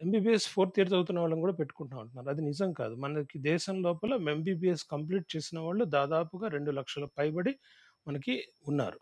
[0.00, 2.94] ఎంబీబీఎస్ ఫోర్త్ ఇయర్ చదువుతున్న వాళ్ళని కూడా పెట్టుకుంటా ఉంటున్నారు అది నిజం కాదు.
[2.94, 7.54] మనకి దేశం లోపల ఎంబీబీఎస్ కంప్లీట్ చేసిన వాళ్ళు దాదాపుగా రెండు లక్షల పైబడి
[8.08, 8.34] మనకి
[8.68, 9.00] ఉన్నారు.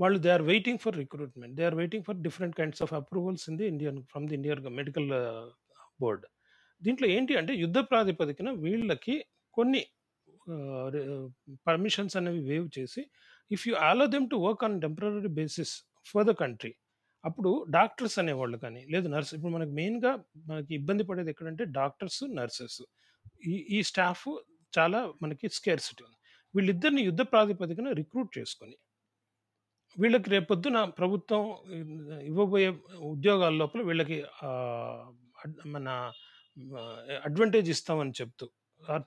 [0.00, 1.54] వాళ్ళు they are waiting for recruitment.
[1.56, 5.08] They are waiting for different kinds of approvals in the Indian from the Indian medical
[6.00, 6.26] board.
[6.82, 9.14] దీంట్లో ఏంటి అంటే యుద్ధ ప్రాతిపదికన వీళ్ళకి
[9.56, 9.80] కొన్ని
[11.66, 13.02] పర్మిషన్స్ అనేవి వేవ్ చేసి
[13.50, 15.74] if you allow them to work on temporary basis
[16.06, 16.72] for the country
[17.24, 20.12] అప్పుడు డాక్టర్స్ అనేవాళ్ళు కానీ లేదు నర్స్ ఇప్పుడు మనకి మెయిన్గా
[20.46, 22.80] మనకి ఇబ్బంది పడేది ఎక్కడంటే డాక్టర్స్ నర్సెస్
[23.44, 24.26] ఈ ఈ స్టాఫ్
[24.72, 26.16] చాలా మనకి స్కేర్సిటీ ఉంది.
[26.54, 28.76] వీళ్ళిద్దరిని యుద్ధ ప్రాతిపదికన రిక్రూట్ చేసుకొని
[29.96, 31.42] వీళ్ళకి రేపొద్దున ప్రభుత్వం
[32.30, 32.70] ఇవ్వబోయే
[33.12, 34.18] ఉద్యోగాల లోపల వీళ్ళకి
[35.66, 35.88] మన
[37.26, 38.46] అడ్వాంటేజ్ ఇస్తామని చెప్తూ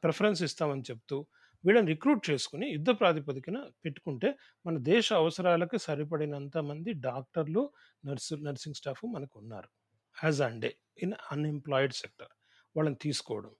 [0.04, 1.18] ప్రిఫరెన్స్ ఇస్తామని చెప్తూ
[1.64, 4.30] వీళ్ళని రిక్రూట్ చేసుకుని యుద్ధ ప్రాతిపదికన పెట్టుకుంటే
[4.66, 7.64] మన దేశ అవసరాలకు సరిపడినంత మంది డాక్టర్లు
[8.06, 9.70] నర్సు నర్సింగ్ స్టాఫ్ మనకు ఉన్నారు
[10.16, 10.72] as and day
[11.04, 12.32] in unemployed sector
[12.76, 13.54] వాళ్ళని తీసుకోవడం.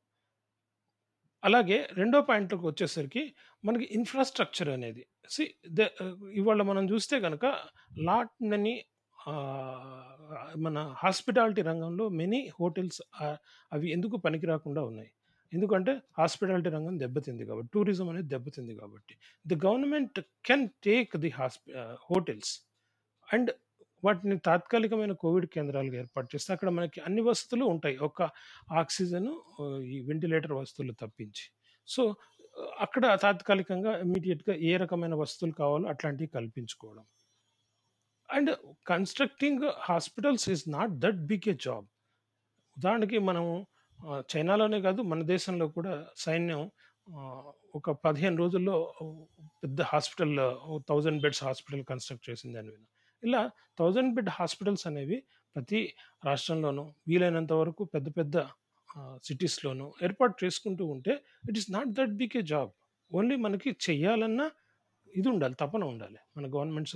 [1.44, 3.24] అలాగే రెండో పాయింట్లకు వచ్చేసరికి
[3.64, 5.04] మనకి ఇన్ఫ్రాస్ట్రక్చర్ అనేది.
[5.34, 5.44] సి
[6.40, 7.46] ఇవాళ మనం చూస్తే కనుక
[8.10, 8.74] లాట్ మెనీ
[10.66, 13.02] మన హాస్పిటాలిటీ రంగంలో మెనీ హోటల్స్
[13.74, 15.12] అవి ఎందుకు పనికి రాకుండా ఉన్నాయి?
[15.54, 19.14] ఎందుకంటే హాస్పిటాలిటీ రంగం దెబ్బతింది కాబట్టి టూరిజం అనేది దెబ్బతింది కాబట్టి.
[19.46, 21.72] The government can take the హాస్పి
[22.10, 22.54] hotels
[23.28, 23.52] and
[24.04, 27.98] వాటిని తాత్కాలికమైన కోవిడ్ కేంద్రాలుగా ఏర్పాటు చేస్తే అక్కడ మనకి అన్ని వసతులు ఉంటాయి.
[28.08, 28.22] ఒక
[28.82, 29.30] ఆక్సిజన్
[29.96, 31.46] ఈ వెంటిలేటర్ వస్తువులు తప్పించి.
[31.88, 32.04] సో
[32.86, 37.06] అక్కడ తాత్కాలికంగా ఇమీడియట్గా ఏ రకమైన వస్తువులు కావాలో అట్లాంటివి కల్పించుకోవడం.
[38.32, 38.52] And
[38.88, 41.86] constructing hospitals is not that big a job.
[42.78, 43.54] ఉదాహరణకి మనము
[44.00, 46.62] ఆ, చైనాలోనే కాదు మన దేశంలో కూడా సైన్యం
[47.08, 47.20] ఆ,
[47.74, 48.76] ఒక పదిహేను రోజుల్లో
[49.62, 50.34] పెద్ద hospital
[50.90, 52.90] thousand beds hospital construct చేసింది అని విన్నాను
[53.24, 53.42] ఇలా
[53.80, 55.18] థౌజండ్ బెడ్ హాస్పిటల్స్ అనేవి
[55.56, 55.80] ప్రతి
[56.24, 58.38] రాష్ట్రంలోనూ వీలైనంత వరకు పెద్ద పెద్ద
[59.24, 61.14] సిటీస్లోనూ ఏర్పాటు చేసుకుంటూ ఉంటే
[61.50, 62.72] it is not that big a job.
[63.12, 64.46] Only మనకి చెయ్యాలన్నా
[65.16, 66.96] ఇది ఉండాలి తపన ఉండాలి మన governments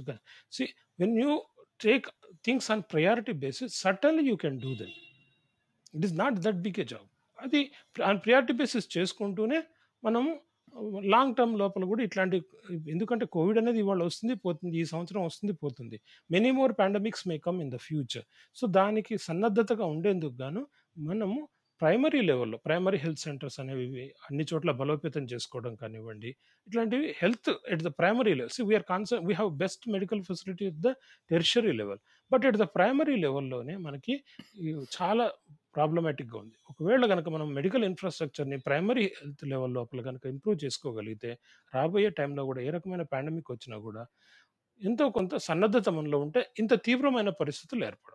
[0.52, 0.64] see
[1.00, 1.32] when you
[1.80, 2.08] take
[2.46, 4.94] things on priority basis suddenly you can do then
[5.96, 7.08] it is not that big a job
[7.40, 7.62] అది
[8.04, 9.60] ఆన్ ప్రియారిటీ బేసిస్ చేసుకుంటూనే
[10.04, 10.30] మనము
[11.04, 12.38] లాంగ్ టర్మ్ లోపల కూడా ఇట్లాంటి
[12.90, 15.98] ఎందుకంటే కోవిడ్ అనేది ఇవాళ వస్తుంది పోతుంది ఈ సంవత్సరం వస్తుంది పోతుంది.
[16.30, 18.26] Many more pandemics may come in the future
[18.56, 20.64] so దానికి సన్నద్ధతగా ఉండేందుకు గాను
[20.98, 21.40] మనము
[21.82, 26.30] ప్రైమరీ లెవెల్లో ప్రైమరీ హెల్త్ సెంటర్స్ అనేవి అన్ని చోట్ల బలోపేతం చేసుకోవడం కానివ్వండి
[26.68, 30.80] ఇట్లాంటివి health at the primary level see we are cancer we have best medical facility at
[30.86, 30.92] the
[31.32, 32.00] tertiary level.
[32.32, 34.16] But at the primary లెవెల్లోనే మనకి
[34.66, 35.26] ఈ చాలా
[35.78, 36.56] ప్రాబ్లమాటిక్గా ఉంది.
[36.72, 41.32] ఒకవేళ కనుక మనం మెడికల్ ఇన్ఫ్రాస్ట్రక్చర్ని ప్రైమరీ హెల్త్ లెవెల్ లోపల కనుక ఇంప్రూవ్ చేసుకోగలిగితే
[41.74, 44.04] రాబోయే టైంలో కూడా ఏ రకమైన పాండమిక్ వచ్చినా కూడా
[44.82, 48.15] ఎంతో కొంత సన్నద్ధత మనలో ఉంటే ఇంత తీవ్రమైన పరిస్థితులు ఏర్పడవు.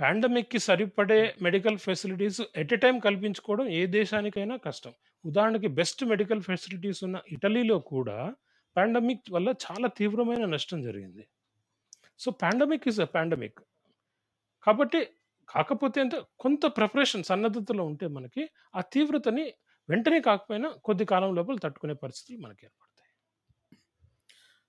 [0.00, 4.92] పాండమిక్కి సరిపడే medical facilities at a time కల్పించుకోవడం ఏ దేశానికైనా కష్టం.
[5.26, 8.34] ఉదాహరణకి బెస్ట్ మెడికల్ ఫెసిలిటీస్ ఉన్న ఇటలీలో కూడా
[8.76, 11.28] పాండమిక్ వల్ల చాలా తీవ్రమైన నష్టం జరిగింది.
[12.18, 13.60] So pandemic is a pandemic
[14.62, 15.08] కాబట్టి
[15.48, 19.54] కాకపోతే అంటే కొంత ప్రిపరేషన్ సన్నద్ధతలో ఉంటే మనకి ఆ తీవ్రతని
[19.88, 23.10] వెంటనే కాకపోయినా కొద్ది కాలం లోపల తట్టుకునే పరిస్థితులు మనకి ఏర్పడతాయి.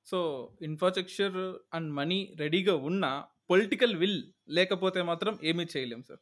[0.06, 0.18] సో
[0.62, 1.38] ఇన్ఫ్రాస్ట్రక్చర్
[1.74, 4.22] అండ్ మనీ రెడీగా ఉన్న పొలిటికల్ విల్
[4.58, 6.22] లేకపోతే మాత్రం ఏమీ చేయలేం sir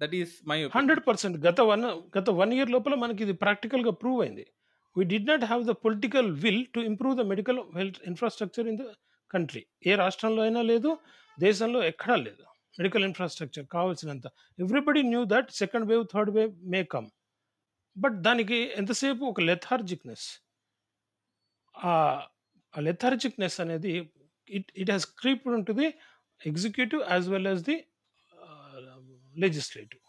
[0.00, 1.36] that is my hundred percent.
[1.48, 1.84] గత వన్
[2.18, 4.44] గత వన్ ఇయర్ లోపల మనకి ఇది ప్రాక్టికల్గా ప్రూవ్ అయింది.
[4.96, 8.86] We did not have the political will to improve the medical health infrastructure in the
[9.30, 10.90] country ఏ రాష్ట్రంలో అయినా లేదు
[11.38, 12.42] దేశంలో ఎక్కడా లేదు.
[12.78, 14.26] మెడికల్ ఇన్ఫ్రాస్ట్రక్చర్ కావాల్సినంత.
[14.58, 17.08] Everybody knew that second wave third wave may come
[17.96, 20.26] but దానికి ఎంతసేపు ఒక లెథార్జిక్నెస్
[21.74, 21.92] ఆ
[22.74, 23.92] లెథార్జిక్నెస్ అనేది
[24.48, 25.86] ఇట్ ఇట్ హ్యాస్ క్రీప్ ఉంటుంది
[26.46, 27.84] executive as well as the
[29.38, 30.02] legislative.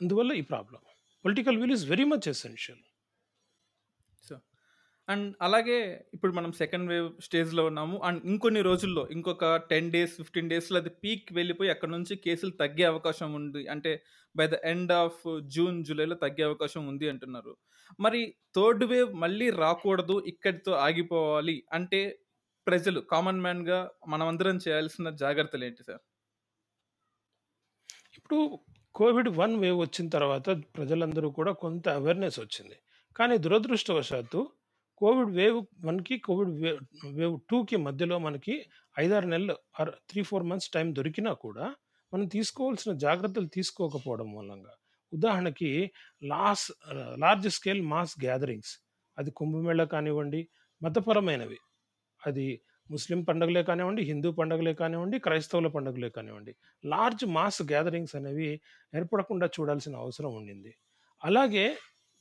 [0.00, 0.80] అందువల్ల ఈ problem.
[1.24, 2.82] Political will is very much essential.
[4.28, 4.40] So
[5.08, 7.98] and అలాగే ఇప్పుడు మనం సెకండ్ వేవ్ స్టేజ్లో ఉన్నాము.
[7.98, 12.84] అండ్ ఇంకొన్ని రోజుల్లో ఇంకొక టెన్ డేస్ ఫిఫ్టీన్ డేస్లో అది పీక్ వెళ్ళిపోయి అక్కడ నుంచి కేసులు తగ్గే
[12.84, 13.68] అవకాశం ఉంది.
[13.68, 14.02] అంటే
[14.36, 17.56] by the end of June జూలైలో తగ్గే అవకాశం ఉంది అంటున్నారు.
[18.00, 21.64] మరి థర్డ్ వేవ్ మళ్ళీ రాకూడదు ఇక్కడితో ఆగిపోవాలి.
[21.72, 22.20] అంటే
[22.68, 23.78] ప్రజలు కామన్ మ్యాన్గా
[24.08, 26.02] మనమందరం చేయాల్సిన జాగ్రత్తలు ఏంటి సార్?
[28.18, 28.38] ఇప్పుడు
[28.94, 32.76] కోవిడ్ వన్ వేవ్ వచ్చిన తర్వాత ప్రజలందరూ కూడా కొంత అవేర్నెస్ వచ్చింది.
[33.16, 34.40] కానీ దురదృష్టవశాత్తు
[35.00, 36.80] కోవిడ్ వేవ్ వన్కి కోవిడ్ వేవ్
[37.18, 38.54] వేవ్ టూకి మధ్యలో మనకి
[38.96, 41.66] ఐదారు నెలలు or three four months time దొరికినా కూడా
[42.12, 44.74] మనం తీసుకోవాల్సిన జాగ్రత్తలు తీసుకోకపోవడం మూలంగా.
[45.12, 45.70] ఉదాహరణకి
[46.22, 46.66] లాస్
[47.22, 48.74] లార్జ్ స్కేల్ మాస్ గ్యాదరింగ్స్
[49.18, 50.40] అది కుంభమేళ కానివ్వండి
[50.82, 51.58] మతపరమైనవి.
[52.26, 52.46] అది
[52.90, 56.52] ముస్లిం పండుగలే కానివ్వండి హిందూ పండుగలే కానివ్వండి క్రైస్తవుల పండుగలే కానివ్వండి
[56.84, 58.50] లార్జ్ మాస్ గ్యాదరింగ్స్ అనేవి
[58.92, 60.72] ఏర్పడకుండా చూడాల్సిన అవసరం ఉండింది.
[61.22, 61.66] అలాగే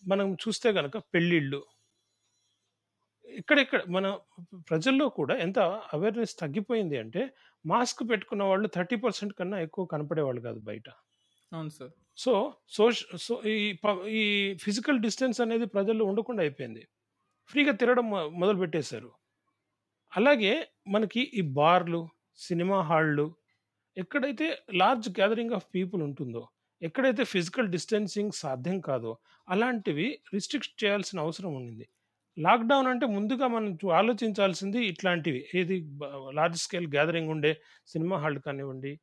[0.03, 1.61] మనం చూస్తే కనుక పెళ్ళిళ్ళు.
[3.25, 4.07] ఇక్కడెక్కడ మన
[4.69, 5.59] ప్రజల్లో కూడా ఎంత
[5.93, 7.21] అవేర్నెస్ తగ్గిపోయింది అంటే
[7.65, 10.87] మాస్క్ పెట్టుకున్న వాళ్ళు థర్టీ పర్సెంట్ కన్నా ఎక్కువ కనపడేవాళ్ళు కాదు బయట.
[11.51, 11.93] అవును సార్.
[12.17, 12.33] సో
[12.77, 13.55] సోష సో ఈ
[14.19, 14.23] ఈ
[14.65, 16.83] ఫిజికల్ డిస్టెన్స్ అనేది ప్రజల్లో ఉండకుండా అయిపోయింది.
[17.49, 18.07] ఫ్రీగా తిరగడం
[18.41, 19.11] మొదలు పెట్టేశారు
[20.15, 23.35] అలాగే మనకి ఈ బార్లు సినిమా హాళ్ళు
[23.97, 26.47] ఎక్కడైతే లార్జ్ గ్యాదరింగ్ ఆఫ్ పీపుల్ ఉంటుందో
[26.81, 29.17] ఎక్కడైతే ఫిజికల్ డిస్టెన్సింగ్ సాధ్యం కాదో
[29.49, 31.87] అలాంటివి రిస్ట్రిక్ట్ చేయాల్సిన అవసరం ఉండింది
[32.37, 35.49] లాక్డౌన్ అంటే ముందుగా మనం ఆలోచించాల్సింది ఇట్లాంటివి.
[35.55, 35.75] ఏది
[36.33, 38.99] లార్జ్ స్కేల్ గ్యాదరింగ్ ఉండే సినిమా హాల్ కానివ్వండి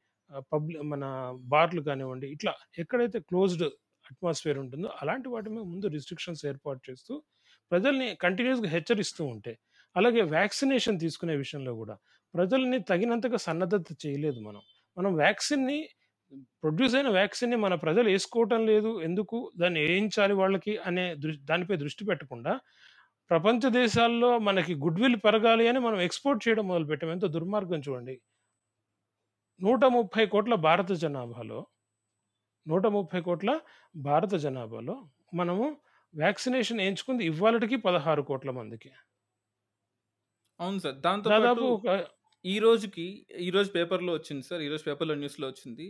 [0.53, 1.05] పబ్లిక్ మన
[1.45, 3.65] బార్లు కానివ్వండి ఇట్లా ఎక్కడైతే క్లోజ్డ్
[4.11, 7.23] అట్మాస్ఫియర్ ఉంటుందో అలాంటి వాటి మీద ముందు రిస్ట్రిక్షన్స్ ఏర్పాటు చేస్తూ
[7.71, 9.59] ప్రజల్ని కంటిన్యూస్గా హెచ్చరిస్తూ ఉంటే
[9.97, 11.99] అలాగే వ్యాక్సినేషన్ తీసుకునే విషయంలో కూడా
[12.35, 14.63] ప్రజల్ని తగినంతగా సన్నద్ధత చేయలేదు మనం.
[14.99, 15.89] మనం వ్యాక్సిన్ని
[16.63, 22.05] ప్రొడ్యూస్ అయిన వ్యాక్సిన్ని మన ప్రజలు వేసుకోవటం లేదు ఎందుకు దాన్ని వేయించాలి వాళ్ళకి అనే దృష్టి దానిపై దృష్టి
[22.05, 22.61] పెట్టకుండా
[23.31, 27.11] ప్రపంచ దేశాల్లో మనకి గుడ్ విల్ పెరగాలి అని మనం ఎక్స్పోర్ట్ చేయడం మొదలుపెట్టాం.
[27.11, 28.21] ఎంతో దుర్మార్గం చూడండి.
[29.61, 31.67] నూట ముప్పై కోట్ల భారత జనాభాలో
[32.69, 33.61] నూట ముప్పై కోట్ల
[33.97, 35.77] భారత జనాభాలో మనము
[36.15, 38.91] వ్యాక్సినేషన్ వేయించుకుంది ఇవాళకి పదహారు కోట్ల మందికి.
[40.61, 40.97] అవును సార్.
[41.07, 41.65] దాంతో దాదాపు పాటు
[42.45, 43.05] ఈ రోజుకి
[43.41, 45.87] ఈ రోజు పేపర్లో వచ్చింది సార్ ఈ రోజు పేపర్లో న్యూస్లో వచ్చింది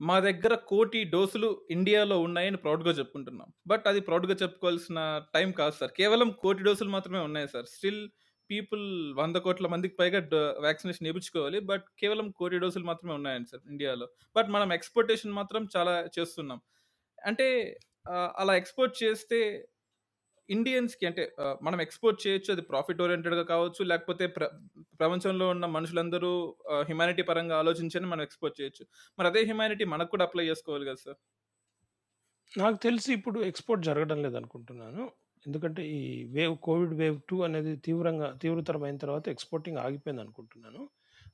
[0.00, 3.48] మా దగ్గర కోటి డోసులు ఇండియాలో ఉన్నాయని ప్రౌడ్గా చెప్పుకుంటున్నాం.
[3.66, 4.98] బట్ అది ప్రౌడ్గా చెప్పుకోవాల్సిన
[5.34, 5.92] టైం కాదు సార్.
[5.98, 7.66] కేవలం కోటి డోసులు మాత్రమే ఉన్నాయి సార్.
[7.74, 8.00] స్టిల్
[8.50, 8.84] పీపుల్
[9.18, 10.20] వంద కోట్ల మందికి పైగా
[10.66, 14.06] వ్యాక్సినేషన్ వేయించుకోవాలి బట్ కేవలం కోటి డోసులు మాత్రమే ఉన్నాయండి సార్ ఇండియాలో.
[14.36, 16.60] బట్ మనం ఎక్స్పోర్టేషన్ మాత్రం చాలా చేస్తున్నాం.
[17.18, 17.48] అంటే
[18.42, 19.40] అలా ఎక్స్పోర్ట్ చేస్తే
[20.56, 21.22] ఇండియన్స్కి అంటే
[21.66, 24.44] మనం ఎక్స్పోర్ట్ చేయొచ్చు అది ప్రాఫిట్ ఓరియంటెడ్గా కావచ్చు లేకపోతే ప్ర
[25.00, 26.30] ప్రపంచంలో ఉన్న మనుషులందరూ
[26.88, 28.84] హ్యుమానిటీ పరంగా ఆలోచించని మనం ఎక్స్పోర్ట్ చేయొచ్చు.
[29.18, 31.18] మరి అదే హ్యుమానిటీ మనకు కూడా అప్లై చేసుకోవాలి కదా సార్
[32.52, 35.02] నాకు తెలిసి ఇప్పుడు ఎక్స్పోర్ట్ జరగడం లేదనుకుంటున్నాను.
[35.46, 36.00] ఎందుకంటే ఈ
[36.36, 40.82] వేవ్ కోవిడ్ వేవ్ టూ అనేది తీవ్రంగా తీవ్రతరమైన తర్వాత ఎక్స్పోర్టింగ్ ఆగిపోయింది అనుకుంటున్నాను.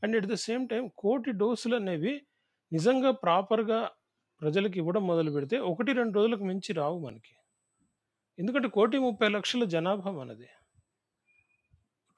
[0.03, 2.15] And at the same time కోటి డోసులు అనేవి
[2.73, 3.81] నిజంగా ప్రాపర్గా
[4.43, 7.35] ప్రజలకు ఇవ్వడం మొదలు పెడితే ఒకటి రెండు రోజులకు మించి రావు మనకి.
[8.39, 10.49] ఎందుకంటే కోటి ముప్పై లక్షల జనాభా మనది.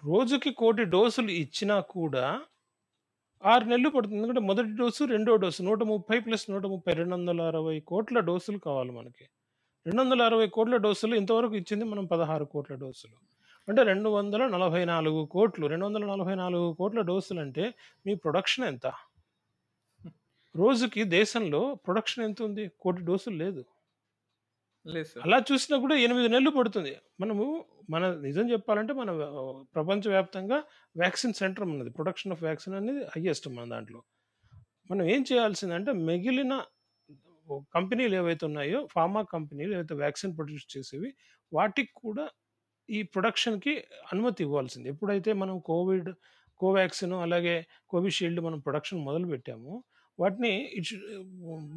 [0.05, 2.41] రోజుకి కోటి డోసులు ఇచ్చినా కూడా
[3.45, 4.17] ఆరు నెలలు పడుతుంది.
[4.17, 8.59] ఎందుకంటే మొదటి డోసు రెండో డోసు నూట ముప్పై ప్లస్ నూట ముప్పై రెండు వందల అరవై కోట్ల డోసులు
[8.59, 9.25] కావాలి మనకి.
[9.87, 13.17] రెండు వందల అరవై కోట్ల డోసులు ఇంతవరకు ఇచ్చింది మనం పదహారు కోట్ల డోసులు.
[13.69, 17.75] అంటే రెండు వందల నలభై నాలుగు కోట్లు రెండు వందల నలభై నాలుగు కోట్ల డోసులు అంటే
[18.07, 18.87] మీ ప్రొడక్షన్ ఎంత?
[20.57, 22.71] రోజుకి దేశంలో ప్రొడక్షన్ ఎంత ఉంది?
[22.81, 23.65] కోటి డోసులు లేదు.
[24.89, 25.23] లేదు సార్.
[25.27, 26.93] అలా చూసినా కూడా ఎనిమిది నెలలు పడుతుంది.
[27.21, 29.11] మనము మన నిజం చెప్పాలంటే మన
[29.75, 30.59] ప్రపంచవ్యాప్తంగా
[30.97, 31.91] వ్యాక్సిన్ సెంటర్ ఉన్నది.
[31.91, 34.03] ప్రొడక్షన్ ఆఫ్ వ్యాక్సిన్ అనేది హయ్యెస్ట్ మన దాంట్లో.
[34.91, 36.63] మనం ఏం చేయాల్సిందంటే మిగిలిన
[37.75, 41.15] కంపెనీలు ఏవైతే ఉన్నాయో ఫార్మా కంపెనీలు ఏవైతే వ్యాక్సిన్ ప్రొడ్యూస్ చేసేవి
[41.53, 42.29] వాటికి కూడా
[42.91, 44.89] ఈ ప్రొడక్షన్కి అనుమతి ఇవ్వాల్సింది.
[44.89, 46.11] ఎప్పుడైతే మనం కోవిడ్
[46.59, 49.85] కోవాక్సిన్ అలాగే కోవిషీల్డ్ మనం ప్రొడక్షన్ మొదలు పెట్టామో
[50.19, 50.91] వాటిని ఇట్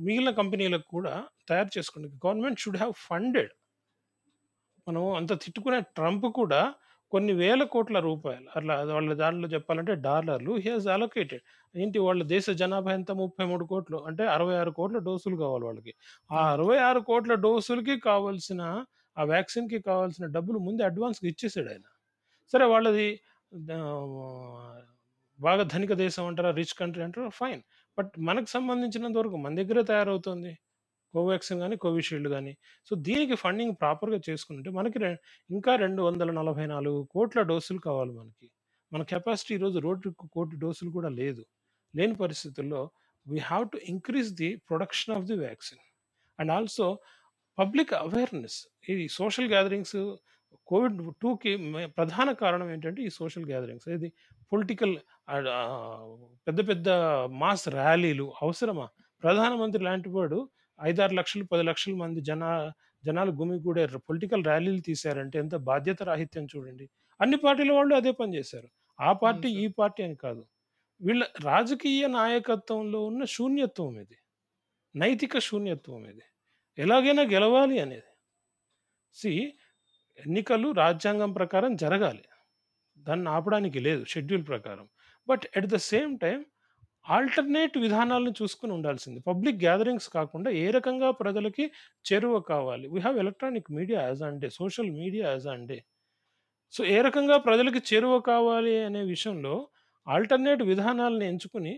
[0.06, 1.14] మిగిలిన కంపెనీలకు కూడా
[1.50, 2.08] తయారు చేసుకోండి.
[2.26, 3.52] Government should have funded.
[4.88, 6.62] మనం అంత తిట్టుకునే ట్రంప్ కూడా
[7.12, 11.44] కొన్ని వేల కోట్ల రూపాయలు అట్లా వాళ్ళ దాంట్లో చెప్పాలంటే డాలర్లు హీ హాజ్ అలొకేటెడ్
[11.76, 13.12] ఏంటి వాళ్ళ దేశ జనాభా ఎంత?
[13.22, 15.94] ముప్పై మూడు కోట్లు అంటే అరవై ఆరు కోట్ల డోసులు కావాలి వాళ్ళకి.
[16.30, 18.62] ఆ అరవై ఆరు కోట్ల డోసులకి కావాల్సిన
[19.18, 21.86] ఆ వ్యాక్సిన్కి కావాల్సిన డబ్బులు ముందే అడ్వాన్స్గా ఇచ్చేసాడు ఆయన.
[22.54, 23.08] సరే వాళ్ళది
[25.40, 27.30] బాగా ధనిక దేశం అంటారా రిచ్ కంట్రీ అంటారా?
[27.42, 27.62] ఫైన్.
[27.98, 30.60] బట్ మనకు సంబంధించినంత వరకు మన దగ్గరే తయారవుతుంది.
[31.14, 35.18] కోవాక్సిన్ కానీ కోవిషీల్డ్ కానీ సో దీనికి ఫండింగ్ ప్రాపర్గా చేసుకుంటే మనకి రె-
[35.50, 38.52] ఇంకా రెండు వందల నలభై నాలుగు కోట్ల డోసులు కావాలి మనకి.
[38.94, 41.46] మన కెపాసిటీ ఈరోజు రోడ్డు కోటి డోసులు కూడా లేదు.
[41.96, 42.90] లేని పరిస్థితుల్లో
[43.28, 45.80] we have to increase the production of the vaccine
[46.40, 47.00] and also
[47.60, 50.16] public awareness ఈ సోషల్ గ్యాదరింగ్స్
[50.68, 51.52] కోవిడ్ టూకి
[51.98, 54.10] ప్రధాన కారణం ఏంటంటే ఈ సోషల్ గ్యాదరింగ్స్ ఇది
[54.52, 54.96] పొలిటికల్
[56.48, 56.90] పెద్ద పెద్ద
[57.42, 58.88] మాస్ ర్యాలీలు అవసరమా?
[59.24, 60.40] ప్రధానమంత్రి లాంటి వాడు
[60.80, 62.44] ఐదారు లక్షలు పది లక్షల మంది జన
[63.04, 66.86] జనాలు గుమిగూడే పొలిటికల్ ర్యాలీలు తీశారంటే ఎంత బాధ్యత రాహిత్యం చూడండి.
[67.20, 68.70] అన్ని పార్టీల వాళ్ళు అదే పని చేశారు.
[69.00, 70.44] ఆ పార్టీ ఈ పార్టీ అని కాదు.
[71.02, 74.18] వీళ్ళ రాజకీయ నాయకత్వంలో ఉన్న శూన్యత్వం ఇది.
[74.96, 76.26] నైతిక శూన్యత్వం ఇది.
[76.78, 78.12] ఎలాగైనా గెలవాలి అనేది.
[79.14, 79.32] సి
[80.20, 82.24] ఎన్నికలు రాజ్యాంగం ప్రకారం జరగాలి.
[83.08, 84.86] దాన్ని ఆపడానికి లేదు షెడ్యూల్ ప్రకారం.
[85.28, 86.40] But at the same time
[87.06, 89.20] alternate విధానాలను చూసుకుని ఉండాల్సింది.
[89.20, 91.66] పబ్లిక్ గ్యాదరింగ్స్ కాకుండా ఏ రకంగా ప్రజలకి
[92.06, 92.86] చేరువ కావాలి?
[92.88, 95.80] We have electronic media as and social media as and
[96.74, 99.56] so ఏ రకంగా ప్రజలకి చేరువ కావాలి అనే విషయంలో
[100.08, 101.74] ఆల్టర్నేట్ విధానాలను ఎంచుకుని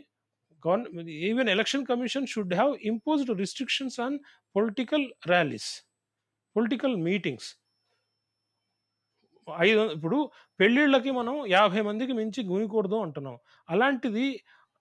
[0.64, 4.16] government even election commission should have imposed restrictions on
[4.56, 5.70] political rallies
[6.56, 7.50] political meetings
[9.68, 10.18] ఐదు ఇప్పుడు
[10.60, 13.38] పెళ్ళిళ్ళకి మనం యాభై మందికి మించి గుమికూడదు అంటున్నాం.
[13.70, 14.28] అలాంటిది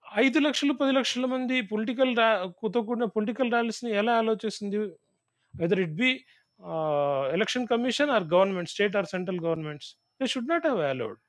[0.07, 4.79] ఐదు లక్షలు పది లక్షల మంది పొలిటికల్తో కూడిన పొలిటికల్ ర్యాలీస్ని ఎలా ఆలోచిస్తుంది?
[5.55, 6.11] Whether it be
[7.37, 11.21] election commission or government state or central governments they should not have allowed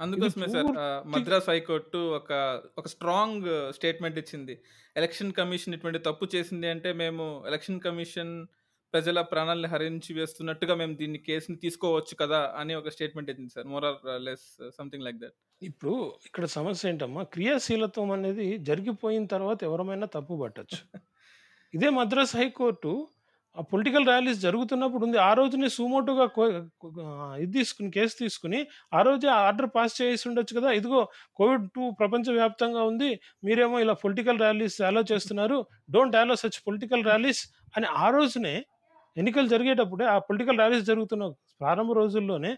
[0.00, 0.68] అందుకోసమే సార్
[1.14, 2.32] మద్రాస్ హైకోర్టు ఒక
[2.78, 4.54] ఒక స్ట్రాంగ్ స్టేట్మెంట్ ఇచ్చింది.
[4.96, 8.32] ఎలక్షన్ కమిషన్ ఇటువంటి తప్పు చేసింది అంటే మేము ఎలక్షన్ కమిషన్
[8.94, 13.66] ప్రజల ప్రాణాలను హరించి వేస్తున్నట్టుగా మేము దీన్ని కేసుని తీసుకోవచ్చు కదా అని ఒక స్టేట్మెంట్ ఇచ్చింది sir.
[13.72, 14.46] More or less
[14.78, 15.94] something like that ఇప్పుడు
[16.28, 17.22] ఇక్కడ సమస్య ఏంటమ్మా?
[17.34, 20.80] క్రియాశీలత్వం అనేది జరిగిపోయిన తర్వాత ఎవరమైనా తప్పు పట్టచ్చు.
[21.74, 22.90] ఇదే మద్రాస్ హైకోర్టు
[23.56, 25.18] ఆ పొలిటికల్ ర్యాలీస్ జరుగుతున్నప్పుడు ఉంది.
[25.26, 26.26] ఆ రోజునే సుమోటోగా
[27.42, 28.60] ఇది తీసుకుని కేసు తీసుకుని
[28.94, 30.70] ఆ రోజే ఆర్డర్ పాస్ చేసి ఉండొచ్చు కదా.
[30.72, 31.00] ఇదిగో
[31.36, 33.10] కోవిడ్ టూ ప్రపంచవ్యాప్తంగా ఉంది.
[33.44, 35.58] మీరేమో ఇలా పొలిటికల్ ర్యాలీస్ అలో చేస్తున్నారు.
[35.90, 37.42] Don't allow such political rallies
[37.76, 38.54] అని ఆ రోజునే
[39.16, 41.24] ఎన్నికలు జరిగేటప్పుడే ఆ పొలిటికల్ ర్యాలీస్ జరుగుతున్న
[41.60, 42.52] ప్రారంభ రోజుల్లోనే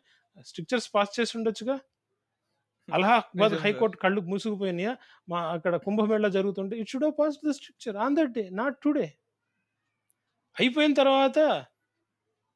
[0.46, 1.76] స్ట్రిక్చర్స్ పాస్ చేసి ఉండొచ్చుగా?
[2.92, 3.54] అలహాబాద్.
[3.64, 4.96] హైకోర్టు కళ్ళు మూసుకుపోయినాయా?
[5.28, 9.06] మా అక్కడ కుంభమేళ జరుగుతుంటే it should pass the stricture on that day not today
[10.56, 11.38] అయిపోయిన తర్వాత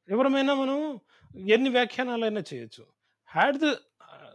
[0.08, 0.78] ఎవరమైనా మనం
[1.48, 2.84] ఎన్ని వ్యాఖ్యానాలైనా చేయొచ్చు.
[3.28, 3.64] Had the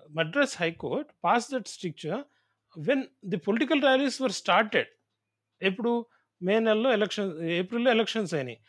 [0.09, 2.21] Madras high court pass that stricture
[2.77, 4.91] when the political rallies were started
[5.61, 6.05] ఎప్పుడు?
[6.41, 8.59] మే నెలలో ఎలక్షన్ ఏప్రిల్లో ఎలక్షన్స్ అయినాయి.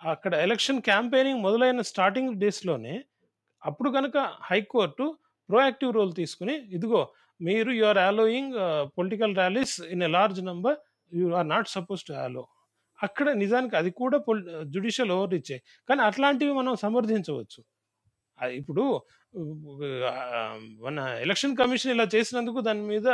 [0.00, 2.94] అక్కడ ఎలక్షన్ క్యాంపెయినింగ్ మొదలైన స్టార్టింగ్ డేస్లోనే
[3.62, 4.18] అప్పుడు కనుక
[4.50, 5.06] హైకోర్టు
[5.48, 7.00] ప్రోయాక్టివ్ రోల్ తీసుకుని ఇదిగో
[7.40, 8.54] మీరు you are allowing
[8.98, 10.78] political rallies in a large number
[11.12, 12.44] you are not suppose to allow.
[12.98, 14.42] అక్కడ నిజానికి అది కూడా పొలి
[14.74, 15.56] జుడిషియల్ ఓవర్ ఇచ్చే.
[15.88, 17.60] కానీ అట్లాంటివి మనం సమర్థించవచ్చు.
[18.60, 18.84] ఇప్పుడు
[20.86, 23.08] మన ఎలక్షన్ కమిషన్ ఇలా చేసినందుకు దాని మీద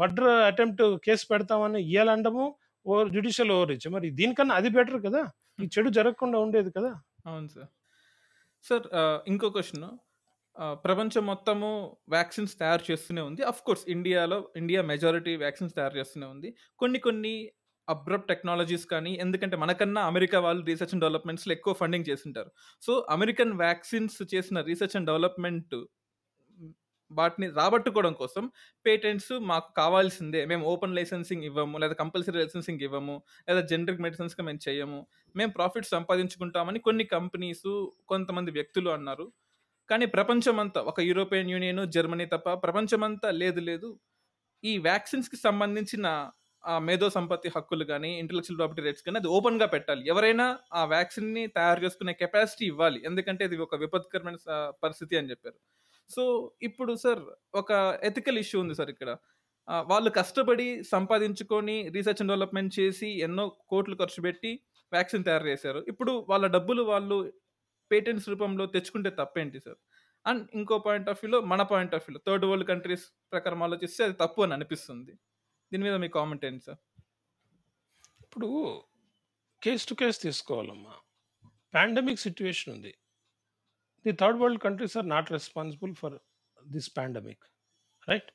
[0.00, 2.44] మర్డర్ అటెంప్ట్ కేసు పెడతామని ఇయ్యాలండము.
[2.86, 5.22] ఓ జుడిషియల్ ఓవర్ ఇచ్చే మరి దీనికన్నా అది బెటర్ కదా?
[5.62, 6.90] ఈ చెడు జరగకుండా ఉండేది కదా?
[7.26, 7.70] అవును సార్.
[8.64, 8.86] సార్
[9.28, 9.86] ఇంకో క్వశ్చన్
[10.84, 11.68] ప్రపంచం మొత్తము
[12.08, 13.42] వ్యాక్సిన్స్ తయారు చేస్తూనే ఉంది.
[13.42, 16.48] అఫ్ కోర్స్ ఇండియాలో ఇండియా మెజారిటీ వ్యాక్సిన్స్ తయారు చేస్తూనే ఉంది.
[16.78, 17.34] కొన్ని కొన్ని
[17.88, 22.50] అబ్రప్ట్ టెక్నాలజీస్ కానీ ఎందుకంటే మనకన్నా అమెరికా వాళ్ళు రీసెర్చ్ అండ్ డెవలప్మెంట్స్లో ఎక్కువ ఫండింగ్ చేసింటారు.
[22.82, 25.76] సో అమెరికన్ వ్యాక్సిన్స్ చేసిన రీసెర్చ్ అండ్ డెవలప్మెంట్
[27.10, 28.44] వాటిని రాబట్టుకోవడం కోసం
[28.86, 30.40] పేటెంట్స్ మాకు కావాల్సిందే.
[30.50, 33.16] మేము ఓపెన్ లైసెన్సింగ్ ఇవ్వము లేదా కంపల్సరీ లైసెన్సింగ్ ఇవ్వము
[33.48, 35.00] లేదా జనరిక్ మెడిసిన్స్గా మేము చేయము.
[35.34, 37.68] మేము ప్రాఫిట్ సంపాదించుకుంటామని కొన్ని కంపెనీస్
[38.12, 39.26] కొంతమంది వ్యక్తులు అన్నారు.
[39.88, 43.90] కానీ ప్రపంచమంతా ఒక యూరోపియన్ యూనియన్ జర్మనీ తప్ప ప్రపంచమంతా లేదు లేదు.
[44.64, 46.06] ఈ వ్యాక్సిన్స్కి సంబంధించిన
[46.86, 50.02] మేధో సంపత్తి హక్కులు కానీ ఇంటలెక్చువల్ ప్రాపర్టీ రైట్స్ కానీ అది ఓపెన్గా పెట్టాలి.
[50.12, 50.46] ఎవరైనా
[50.80, 52.98] ఆ వ్యాక్సిన్ని తయారు చేసుకునే కెపాసిటీ ఇవ్వాలి.
[53.10, 54.38] ఎందుకంటే ఇది ఒక విపత్కరమైన
[54.84, 55.58] పరిస్థితి అని చెప్పారు.
[56.14, 56.22] సో
[56.68, 57.22] ఇప్పుడు సార్
[57.60, 57.72] ఒక
[58.08, 59.10] ఎథికల్ ఇష్యూ ఉంది సార్ ఇక్కడ.
[59.92, 64.52] వాళ్ళు కష్టపడి సంపాదించుకొని రీసెర్చ్ అండ్ డెవలప్మెంట్ చేసి ఎన్నో కోట్లు ఖర్చు పెట్టి
[64.94, 65.80] వ్యాక్సిన్ తయారు చేశారు.
[65.92, 67.16] ఇప్పుడు వాళ్ళ డబ్బులు వాళ్ళు
[67.90, 69.78] పేటెంట్స్ రూపంలో తెచ్చుకుంటే తప్పేంటి సార్?
[70.26, 74.16] అండ్ ఇంకో పాయింట్ ఆఫ్ వ్యూలో మన పాయింట్ ఆఫ్ వ్యూలో థర్డ్ వరల్డ్ కంట్రీస్ ప్రకారం ఆలోచిస్తే అది
[74.22, 75.12] తప్పు అని అనిపిస్తుంది.
[75.72, 76.80] దీని మీద మీ కామెంట్ ఏంటి సార్?
[78.24, 78.48] ఇప్పుడు
[79.62, 80.94] కేస్ టు కేస్ తీసుకోవాలమ్మా.
[81.76, 82.92] పాండమిక్ సిచ్యువేషన్ ఉంది.
[84.06, 86.16] The third world countries are not responsible for
[86.58, 87.44] this pandemic
[88.08, 88.30] right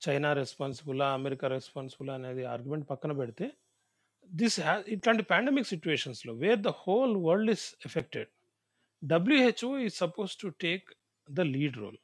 [0.00, 3.46] China రెస్పాన్సిబులా America responsible అనేది ఆర్గ్యుమెంట్ పక్కన పెడితే
[4.30, 8.30] దిస్ హ్యా ఇట్లాంటి పాండమిక్ సిచ్యువేషన్స్లో where the whole world is affected
[9.04, 10.86] WHO ఈ suppose to take
[11.28, 11.98] the lead role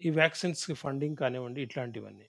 [0.00, 2.28] ఈ వ్యాక్సిన్స్కి ఫండింగ్ కానివ్వండి ఇట్లాంటివన్నీ.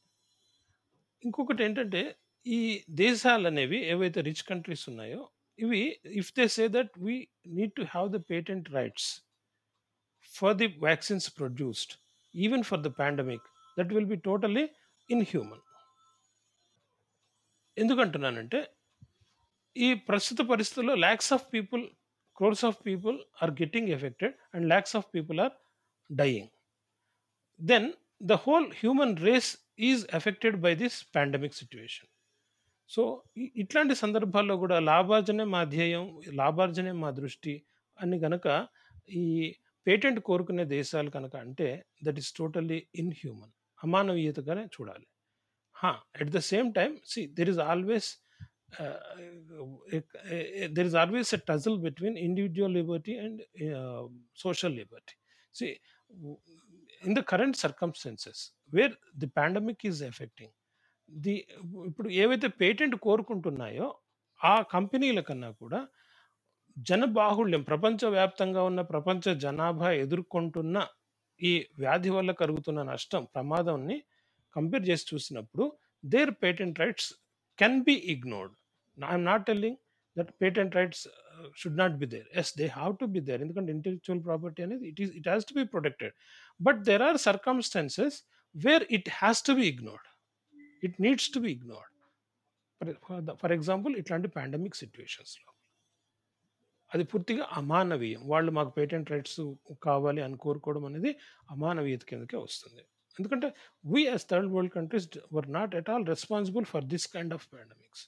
[1.23, 5.21] ఇంకొకటి ఏంటంటే ఈ దేశాలు అనేవి ఏవైతే రిచ్ కంట్రీస్ ఉన్నాయో
[5.59, 7.15] ఇవి if they say that we
[7.47, 9.09] need to have the patent rights
[10.33, 11.93] for the vaccines produced
[12.33, 14.63] even for the pandemic that will be totally
[15.09, 15.63] inhuman
[17.77, 18.59] ఎందుకంటున్నానంటే
[19.75, 21.83] ఈ ప్రస్తుత పరిస్థితుల్లో lakhs of people
[22.37, 25.53] crores of people are getting affected and lakhs of people are
[26.09, 26.49] dying
[27.59, 27.87] then
[28.21, 29.49] the whole human race
[29.81, 32.09] is affected by this pandemic situation
[32.89, 33.01] so
[33.55, 37.53] ఇట్లాంటి సందర్భాల్లో కూడా లాభార్జనే మా ధ్యేయం లాభార్జనే మా దృష్టి
[37.97, 38.47] అని కనుక
[39.15, 39.25] ఈ
[39.87, 41.67] పేటెంట్ కోరుకునే దేశాలు కనుక అంటే
[42.03, 45.07] దట్ ఈస్ టోటల్లీ ఇన్హ్యూమన్ అమానవీయతగానే చూడాలి.
[46.21, 48.09] At the same time see there is always
[50.75, 53.41] there is always a tussle between individual liberty and
[54.37, 55.15] social liberty
[55.55, 55.67] see
[57.05, 58.41] in the current circumstances
[58.73, 60.53] where the pandemic is affecting
[61.09, 61.35] the
[61.87, 63.87] ఇప్పుడు ఏవైతే patent కోరుకుంటున్నాయో
[64.43, 65.79] ఆ కంపెనీల కన్నా కూడా
[66.77, 70.77] జనబాహుళ్యం ప్రపంచవ్యాప్తంగా ఉన్న ప్రపంచ జనాభా ఎదుర్కొంటున్న
[71.41, 73.97] ఈ వ్యాధి వల్ల కలుగుతున్న నష్టం ప్రమాదాన్ని
[74.55, 75.65] కంపేర్ చేసి చూసినప్పుడు
[76.03, 77.09] their patent rights
[77.59, 78.53] can be ignored
[78.97, 79.79] I'm not telling
[80.15, 81.03] that patent rights
[81.55, 85.01] should not be there yes they have to be there ఎందుకంటే ఇంటెలెక్చువల్ ప్రాపర్టీ అనేది it
[85.01, 86.15] is it has to be protected
[86.59, 88.17] but there are circumstances
[88.55, 90.07] where it has to be ignored
[90.83, 91.89] it needs to be ignored
[93.41, 95.49] for example ఇట్లాంటి pandemic సిచ్యువేషన్స్లో
[96.93, 98.21] అది పూర్తిగా అమానవీయం.
[98.31, 99.39] వాళ్ళు మాకు patent rights
[99.87, 101.11] కావాలి అని కోరుకోవడం అనేది
[101.55, 102.83] అమానవీయత కిందకే వస్తుంది.
[103.17, 103.47] ఎందుకంటే
[103.93, 108.03] we as third world countries were not at all responsible for this kind of pandemics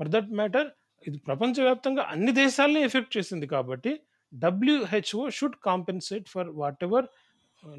[0.00, 0.68] for that matter
[1.02, 3.92] ఇది ప్రపంచవ్యాప్తంగా అన్ని దేశాలని ఎఫెక్ట్ చేసింది కాబట్టి
[4.32, 6.48] WHO should compensate for
[6.86, 7.06] whatever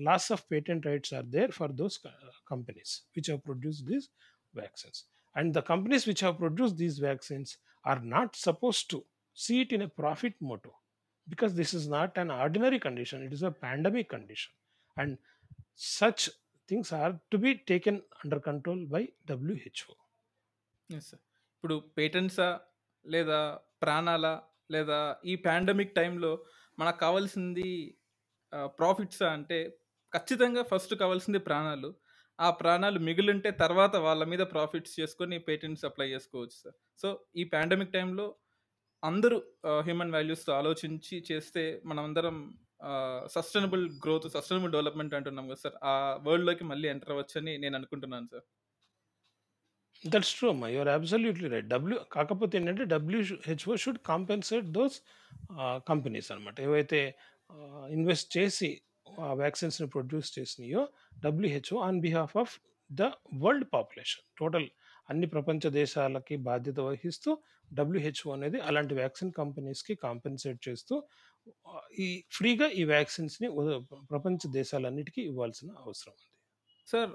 [0.08, 1.98] loss of patent rights are there for those
[2.52, 4.08] companies which have produce these
[4.54, 5.00] vaccines
[5.36, 7.52] and the companies which have produce these vaccines
[7.86, 9.00] are not suppose to
[9.40, 10.74] see it in a profit motto
[11.28, 14.54] because this is not an ordinary condition it is a pandemic condition
[14.98, 15.12] and
[15.96, 16.24] such
[16.70, 19.94] things are to be taken under control by WHO
[20.90, 21.22] yes sir
[21.54, 22.50] ఇప్పుడు పేటెంట్సా
[23.06, 23.40] లేదా
[23.84, 24.26] ప్రాణాల
[24.76, 25.00] లేదా
[25.32, 26.32] ఈ pandemic టైంలో
[26.78, 27.70] మనకు కావాల్సింది
[28.80, 29.58] ప్రాఫిట్సా అంటే
[30.14, 31.90] ఖచ్చితంగా ఫస్ట్ కావాల్సింది ప్రాణాలు
[32.40, 37.10] ఆ ప్రాణాలు మిగులుంటే తర్వాత వాళ్ళ మీద ప్రాఫిట్స్ చేసుకొని పేటెంట్స్ అప్లై చేసుకోవచ్చు సార్ సో
[37.42, 38.28] ఈ పాండమిక్ టైంలో
[39.04, 39.38] అందరూ
[39.86, 42.38] హ్యూమన్ వాల్యూస్తో ఆలోచించి చేస్తే మనమందరం
[43.36, 45.76] సస్టైనబుల్ గ్రోత్ సస్టైనబుల్ డెవలప్మెంట్ అంటున్నాం కదా సార్.
[45.92, 45.94] ఆ
[46.28, 48.46] వరల్డ్లోకి మళ్ళీ ఎంటర్ అవ్వచ్చని నేను అనుకుంటున్నాను సార్.
[50.04, 50.68] దట్స్ ట్రూ అమ్మా.
[50.76, 54.98] యువర్ అబ్సల్యూట్లీ రైట్ డబ్ల్యూ కాకపోతే ఏంటంటే W H O should compensate those
[55.88, 57.02] companies అనమాట ఏవైతే
[57.98, 58.70] ఇన్వెస్ట్ చేసి
[59.20, 60.84] ఆ వ్యాక్సిన్స్ని produce చేసినాయో
[61.20, 62.54] WHO on behalf of
[62.90, 63.04] the
[63.44, 64.68] world population total
[65.10, 67.32] అన్ని ప్రపంచ దేశాలకి బాధ్యత వహిస్తూ
[67.72, 70.96] డబ్ల్యూహెచ్ఓ అనేది అలాంటి వ్యాక్సిన్ కంపెనీస్కి కాంపెన్సేట్ చేస్తూ
[72.06, 72.08] ఈ
[72.38, 73.48] ఫ్రీగా ఈ వ్యాక్సిన్స్ని
[74.12, 76.28] ప్రపంచ దేశాలన్నిటికీ ఇవ్వాల్సిన అవసరం ఉంది.
[76.88, 77.12] సార్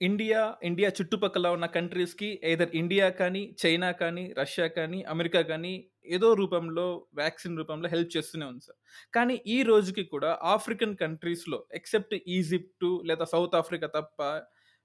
[0.00, 5.72] ఇండియా ఇండియా చుట్టుపక్కల ఉన్న కంట్రీస్కి ఏదర్ ఇండియా కానీ చైనా కానీ రష్యా కానీ అమెరికా కానీ
[6.16, 6.84] ఏదో రూపంలో
[7.20, 8.78] వ్యాక్సిన్ రూపంలో హెల్ప్ చేస్తూనే ఉంది సార్.
[9.16, 14.20] కానీ ఈ రోజుకి కూడా ఆఫ్రికన్ కంట్రీస్లో ఎక్సెప్ట్ ఈజిప్టు లేదా సౌత్ ఆఫ్రికా తప్ప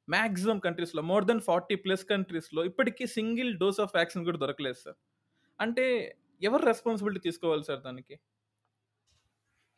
[0.08, 4.98] మ్యాక్సిమం కంట్రీస్లో మోర్ దెన్ ఫార్టీ ప్లస్ కంట్రీస్లో ఇప్పటికీ సింగిల్ డోస్ ఆఫ్ వ్యాక్సిన్ కూడా దొరకలేదు సార్.
[5.60, 5.86] అంటే
[6.48, 8.16] ఎవరు రెస్పాన్సిబిలిటీ తీసుకోవాలి సార్ దానికి?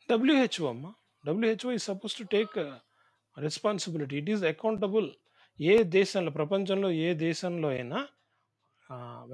[0.08, 0.86] డబ్ల్యూహెచ్ఓ అమ్మ.
[1.24, 2.74] డబ్ల్యూహెచ్ఓ ఈ suppose to take uh,
[3.36, 4.14] responsibility.
[4.22, 5.08] It is accountable.
[5.60, 7.98] ఏ దేశంలో ప్రపంచంలో ఏ దేశంలో అయినా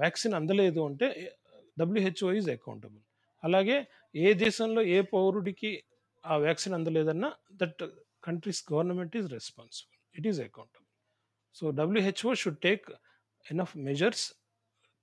[0.01, 1.07] వ్యాక్సిన్ అందలేదు అంటే
[1.79, 3.03] డబ్ల్యూహెచ్ఓ ఈజ్ అకౌంటబుల్.
[3.43, 3.77] అలాగే
[4.15, 5.71] ఏ దేశంలో ఏ పౌరుడికి
[6.23, 7.29] ఆ vaccine అందలేదన్నా
[7.61, 7.81] that
[8.27, 9.90] countries government is responsible.
[10.15, 10.87] It is accountable
[11.55, 12.85] so WHO should take
[13.45, 14.25] enough measures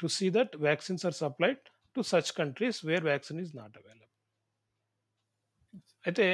[0.00, 1.62] to see that vaccines are supplied
[1.96, 4.04] to such countries where vaccine is not available
[6.08, 6.26] అయితే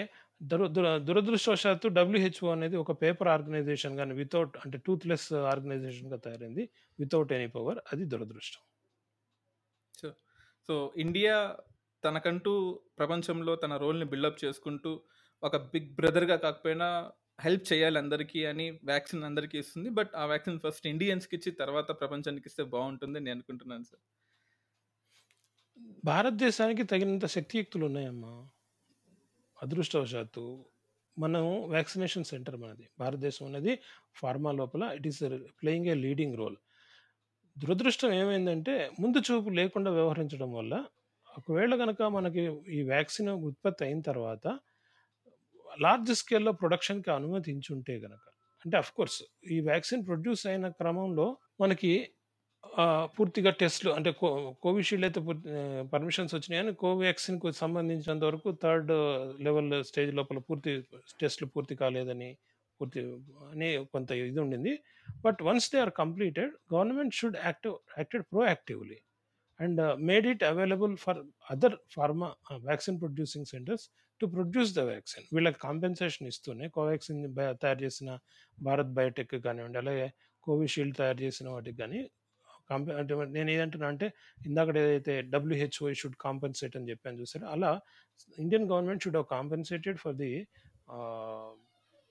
[0.50, 0.62] దుర
[1.08, 6.64] దురదృష్టవశాత్తు WHO అనేది ఒక పేపర్ ఆర్గనైజేషన్ కానీ without అంటే టూత్లెస్ ఆర్గనైజేషన్గా తయారైంది.
[6.98, 8.62] Without any power అది దురదృష్టం.
[10.00, 10.08] సో
[10.68, 11.36] సో ఇండియా
[12.04, 12.52] తనకంటూ
[12.98, 14.90] ప్రపంచంలో తన రోల్ని బిల్డప్ చేసుకుంటూ
[15.42, 16.88] ఒక బిగ్ బ్రదర్గా కాకపోయినా
[17.38, 19.88] హెల్ప్ చేయాలి అందరికీ అని వ్యాక్సిన్ అందరికీ ఇస్తుంది.
[19.90, 24.02] బట్ ఆ వ్యాక్సిన్ ఫస్ట్ ఇండియన్స్కి ఇచ్చి తర్వాత ప్రపంచానికి ఇస్తే బాగుంటుంది నేను అనుకుంటున్నాను సార్.
[26.04, 28.48] భారతదేశానికి తగినంత శక్తియుక్తులు ఉన్నాయమ్మా.
[29.62, 30.44] అదృష్టవశాత్తు
[31.18, 32.88] మనం వ్యాక్సినేషన్ సెంటర్ మనది.
[32.98, 33.72] భారతదేశం అనేది
[34.14, 35.20] ఫార్మా లోపల it is
[35.62, 36.56] playing a leading role.
[37.58, 40.74] దురదృష్టం ఏమైందంటే ముందు చూపు లేకుండా వ్యవహరించడం వల్ల
[41.38, 44.46] ఒకవేళ కనుక మనకి ఈ వ్యాక్సిన్ ఉత్పత్తి అయిన తర్వాత
[45.80, 48.20] లార్జ్ స్కేల్లో ప్రొడక్షన్కి అనుమతించుంటే కనుక
[48.64, 52.10] అంటే కోర్స్ ఈ వ్యాక్సిన్ ప్రొడ్యూస్ అయిన క్రమంలో మనకి
[53.16, 55.20] పూర్తిగా టెస్ట్లు అంటే కో కోవిషీల్డ్ అయితే
[55.82, 58.92] పర్మిషన్స్ వచ్చినాయని కోవాక్సిన్కు సంబంధించినంత వరకు థర్డ్
[59.42, 60.82] లెవెల్ స్టేజ్ లోపల పూర్తి
[61.20, 62.36] టెస్ట్లు పూర్తి కాలేదని
[62.80, 63.00] పూర్తి
[63.52, 64.82] అని కొంత ఇది ఉండింది.
[65.24, 69.02] But once they are completed government should active acted proactively
[69.60, 71.18] and made it available for
[71.50, 75.24] other pharma vaccine producing centres to produce the vaccine.
[75.32, 78.10] వీళ్ళకి కాంపెన్సేషన్ ఇస్తూనే కోవాక్సిన్ బయ- తయారు చేసిన
[78.58, 80.06] భారత్ బయోటెక్ కానివ్వండి అలాగే
[80.46, 82.00] కోవిషీల్డ్ తయారు చేసిన వాటికి కానీ
[82.70, 84.06] కాంపె అంటే నేను ఏదంటున్నా అంటే
[84.46, 87.70] ఇందాక ఏదైతే డబ్ల్యూహెచ్ఓ షుడ్ కాంపెన్సేట్ అని చెప్పాను చూసారు అలా
[88.38, 90.30] Indian government should have compensated for the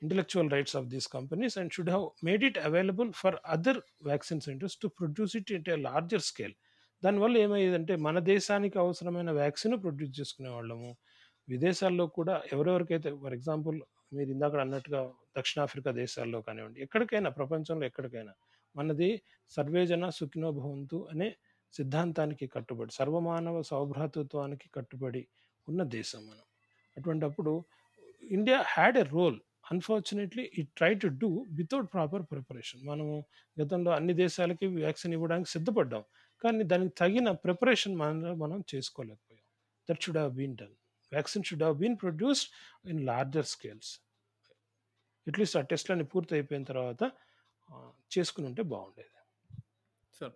[0.01, 4.77] intellectual rights of these companies and should have made it available for other vaccine centres
[4.77, 6.55] to produce it it a larger scale.
[7.03, 10.89] దానివల్ల ఏమయ్యేదంటే మన దేశానికి అవసరమైన vaccine produce చేసుకునే వాళ్ళము
[11.47, 13.77] విదేశాల్లో కూడా ఎవరెవరికైతే for example
[14.13, 15.01] మీరు ఇందాక అన్నట్టుగా
[15.37, 18.33] దక్షిణాఫ్రికా దేశాల్లో కానివ్వండి ఎక్కడికైనా ప్రపంచంలో ఎక్కడికైనా
[18.75, 19.09] మనది
[19.51, 21.27] సర్వేజన సుఖినో భవంతు అనే
[21.73, 25.23] సిద్ధాంతానికి కట్టుబడి సర్వమానవ సౌభ్రాతృత్వానికి కట్టుబడి
[25.67, 26.45] ఉన్న దేశం మనం.
[26.97, 27.53] అటువంటప్పుడు
[28.37, 29.37] India had a role.
[29.71, 31.29] Unfortunately it try to do
[31.59, 32.81] without proper preparation.
[32.83, 33.15] మనము
[33.57, 36.03] గతంలో అన్ని దేశాలకి వ్యాక్సిన్ ఇవ్వడానికి సిద్ధపడ్డాం
[36.41, 39.45] కానీ దానికి తగిన ప్రిపరేషన్ మన మనం చేసుకోలేకపోయాం.
[39.89, 40.75] That should have been done.
[41.13, 42.49] Vaccine should have been produced
[42.91, 43.91] in larger scales
[45.27, 47.03] at least ఆ టెస్ట్లన్నీ పూర్తి అయిపోయిన తర్వాత
[48.11, 49.09] చేసుకుని ఉంటే బాగుండేది.
[50.13, 50.33] సార్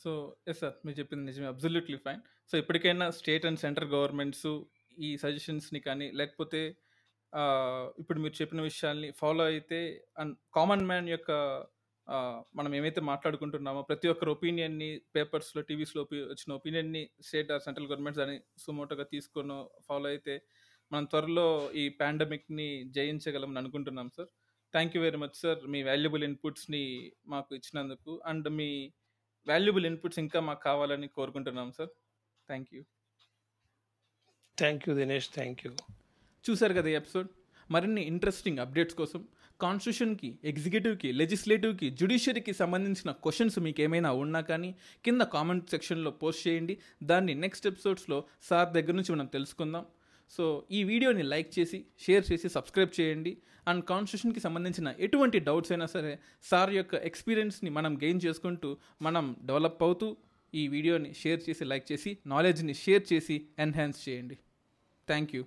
[0.00, 0.10] సో
[0.48, 2.20] ఎస్ సార్ మీరు చెప్పింది నిజమే అబ్జల్యూట్లీ ఫైన్
[2.50, 4.48] సో ఇప్పటికైనా స్టేట్ అండ్ సెంట్రల్ గవర్నమెంట్స్
[4.98, 6.60] ఈ సజెషన్స్ని కానీ లేకపోతే
[7.98, 9.80] ఇప్పుడు మీరు చెప్పిన విషయాల్ని ఫాలో అయితే
[10.18, 11.30] అండ్ కామన్ మ్యాన్ యొక్క
[12.56, 18.38] మనం ఏమైతే మాట్లాడుకుంటున్నామో ప్రతి ఒక్కరి ఒపీనియన్ని పేపర్స్లో టీవీస్లో వచ్చిన ఒపీనియన్ని స్టేట్ ఆర్ సెంట్రల్ గవర్నమెంట్స్ దాన్ని
[18.58, 19.56] సుమోటోగా తీసుకొని
[19.88, 20.34] ఫాలో అయితే
[20.92, 24.28] మనం త్వరలో ఈ పాండమిక్ని జయించగలమని అనుకుంటున్నాం sir
[24.74, 26.84] thank you very much sir me valuable ఇన్పుట్స్ని
[27.26, 28.70] మాకు ఇచ్చినందుకు అండ్ మీ
[29.46, 31.90] వాల్యుబుల్ ఇన్పుట్స్ ఇంకా మాకు కావాలని కోరుకుంటున్నాం sir
[32.48, 32.82] thank you
[34.58, 35.72] thank you Dinesh thank you
[36.44, 37.28] చూశారు కదా ఈ ఎపిసోడ్
[37.70, 39.22] మరిన్ని ఇంట్రెస్టింగ్ అప్డేట్స్ కోసం
[39.60, 44.70] కాన్స్టిట్యూషన్కి ఎగ్జిక్యూటివ్కి లెజిస్లేటివ్కి జ్యుడిషియరీకి సంబంధించిన క్వశ్చన్స్ మీకు ఏమైనా ఉన్నా కానీ
[45.04, 46.74] కింద కామెంట్ సెక్షన్లో పోస్ట్ చేయండి.
[47.10, 49.84] దాన్ని నెక్స్ట్ ఎపిసోడ్స్లో సార్ దగ్గర నుంచి మనం తెలుసుకుందాం.
[50.30, 50.44] సో
[50.78, 53.32] ఈ వీడియోని లైక్ చేసి షేర్ చేసి సబ్స్క్రైబ్ చేయండి.
[53.70, 56.12] అండ్ కాన్స్టిట్యూషన్కి సంబంధించిన ఎటువంటి డౌట్స్ అయినా సరే
[56.50, 58.70] సార్ యొక్క ఎక్స్పీరియన్స్ని మనం గెయిన్ చేసుకుంటూ
[59.06, 60.08] మనం డెవలప్ అవుతూ
[60.52, 64.36] ఈ వీడియోని షేర్ చేసి లైక్ చేసి నాలెడ్జ్ని షేర్ చేసి ఎన్హాన్స్ చేయండి.
[65.08, 65.42] Thank you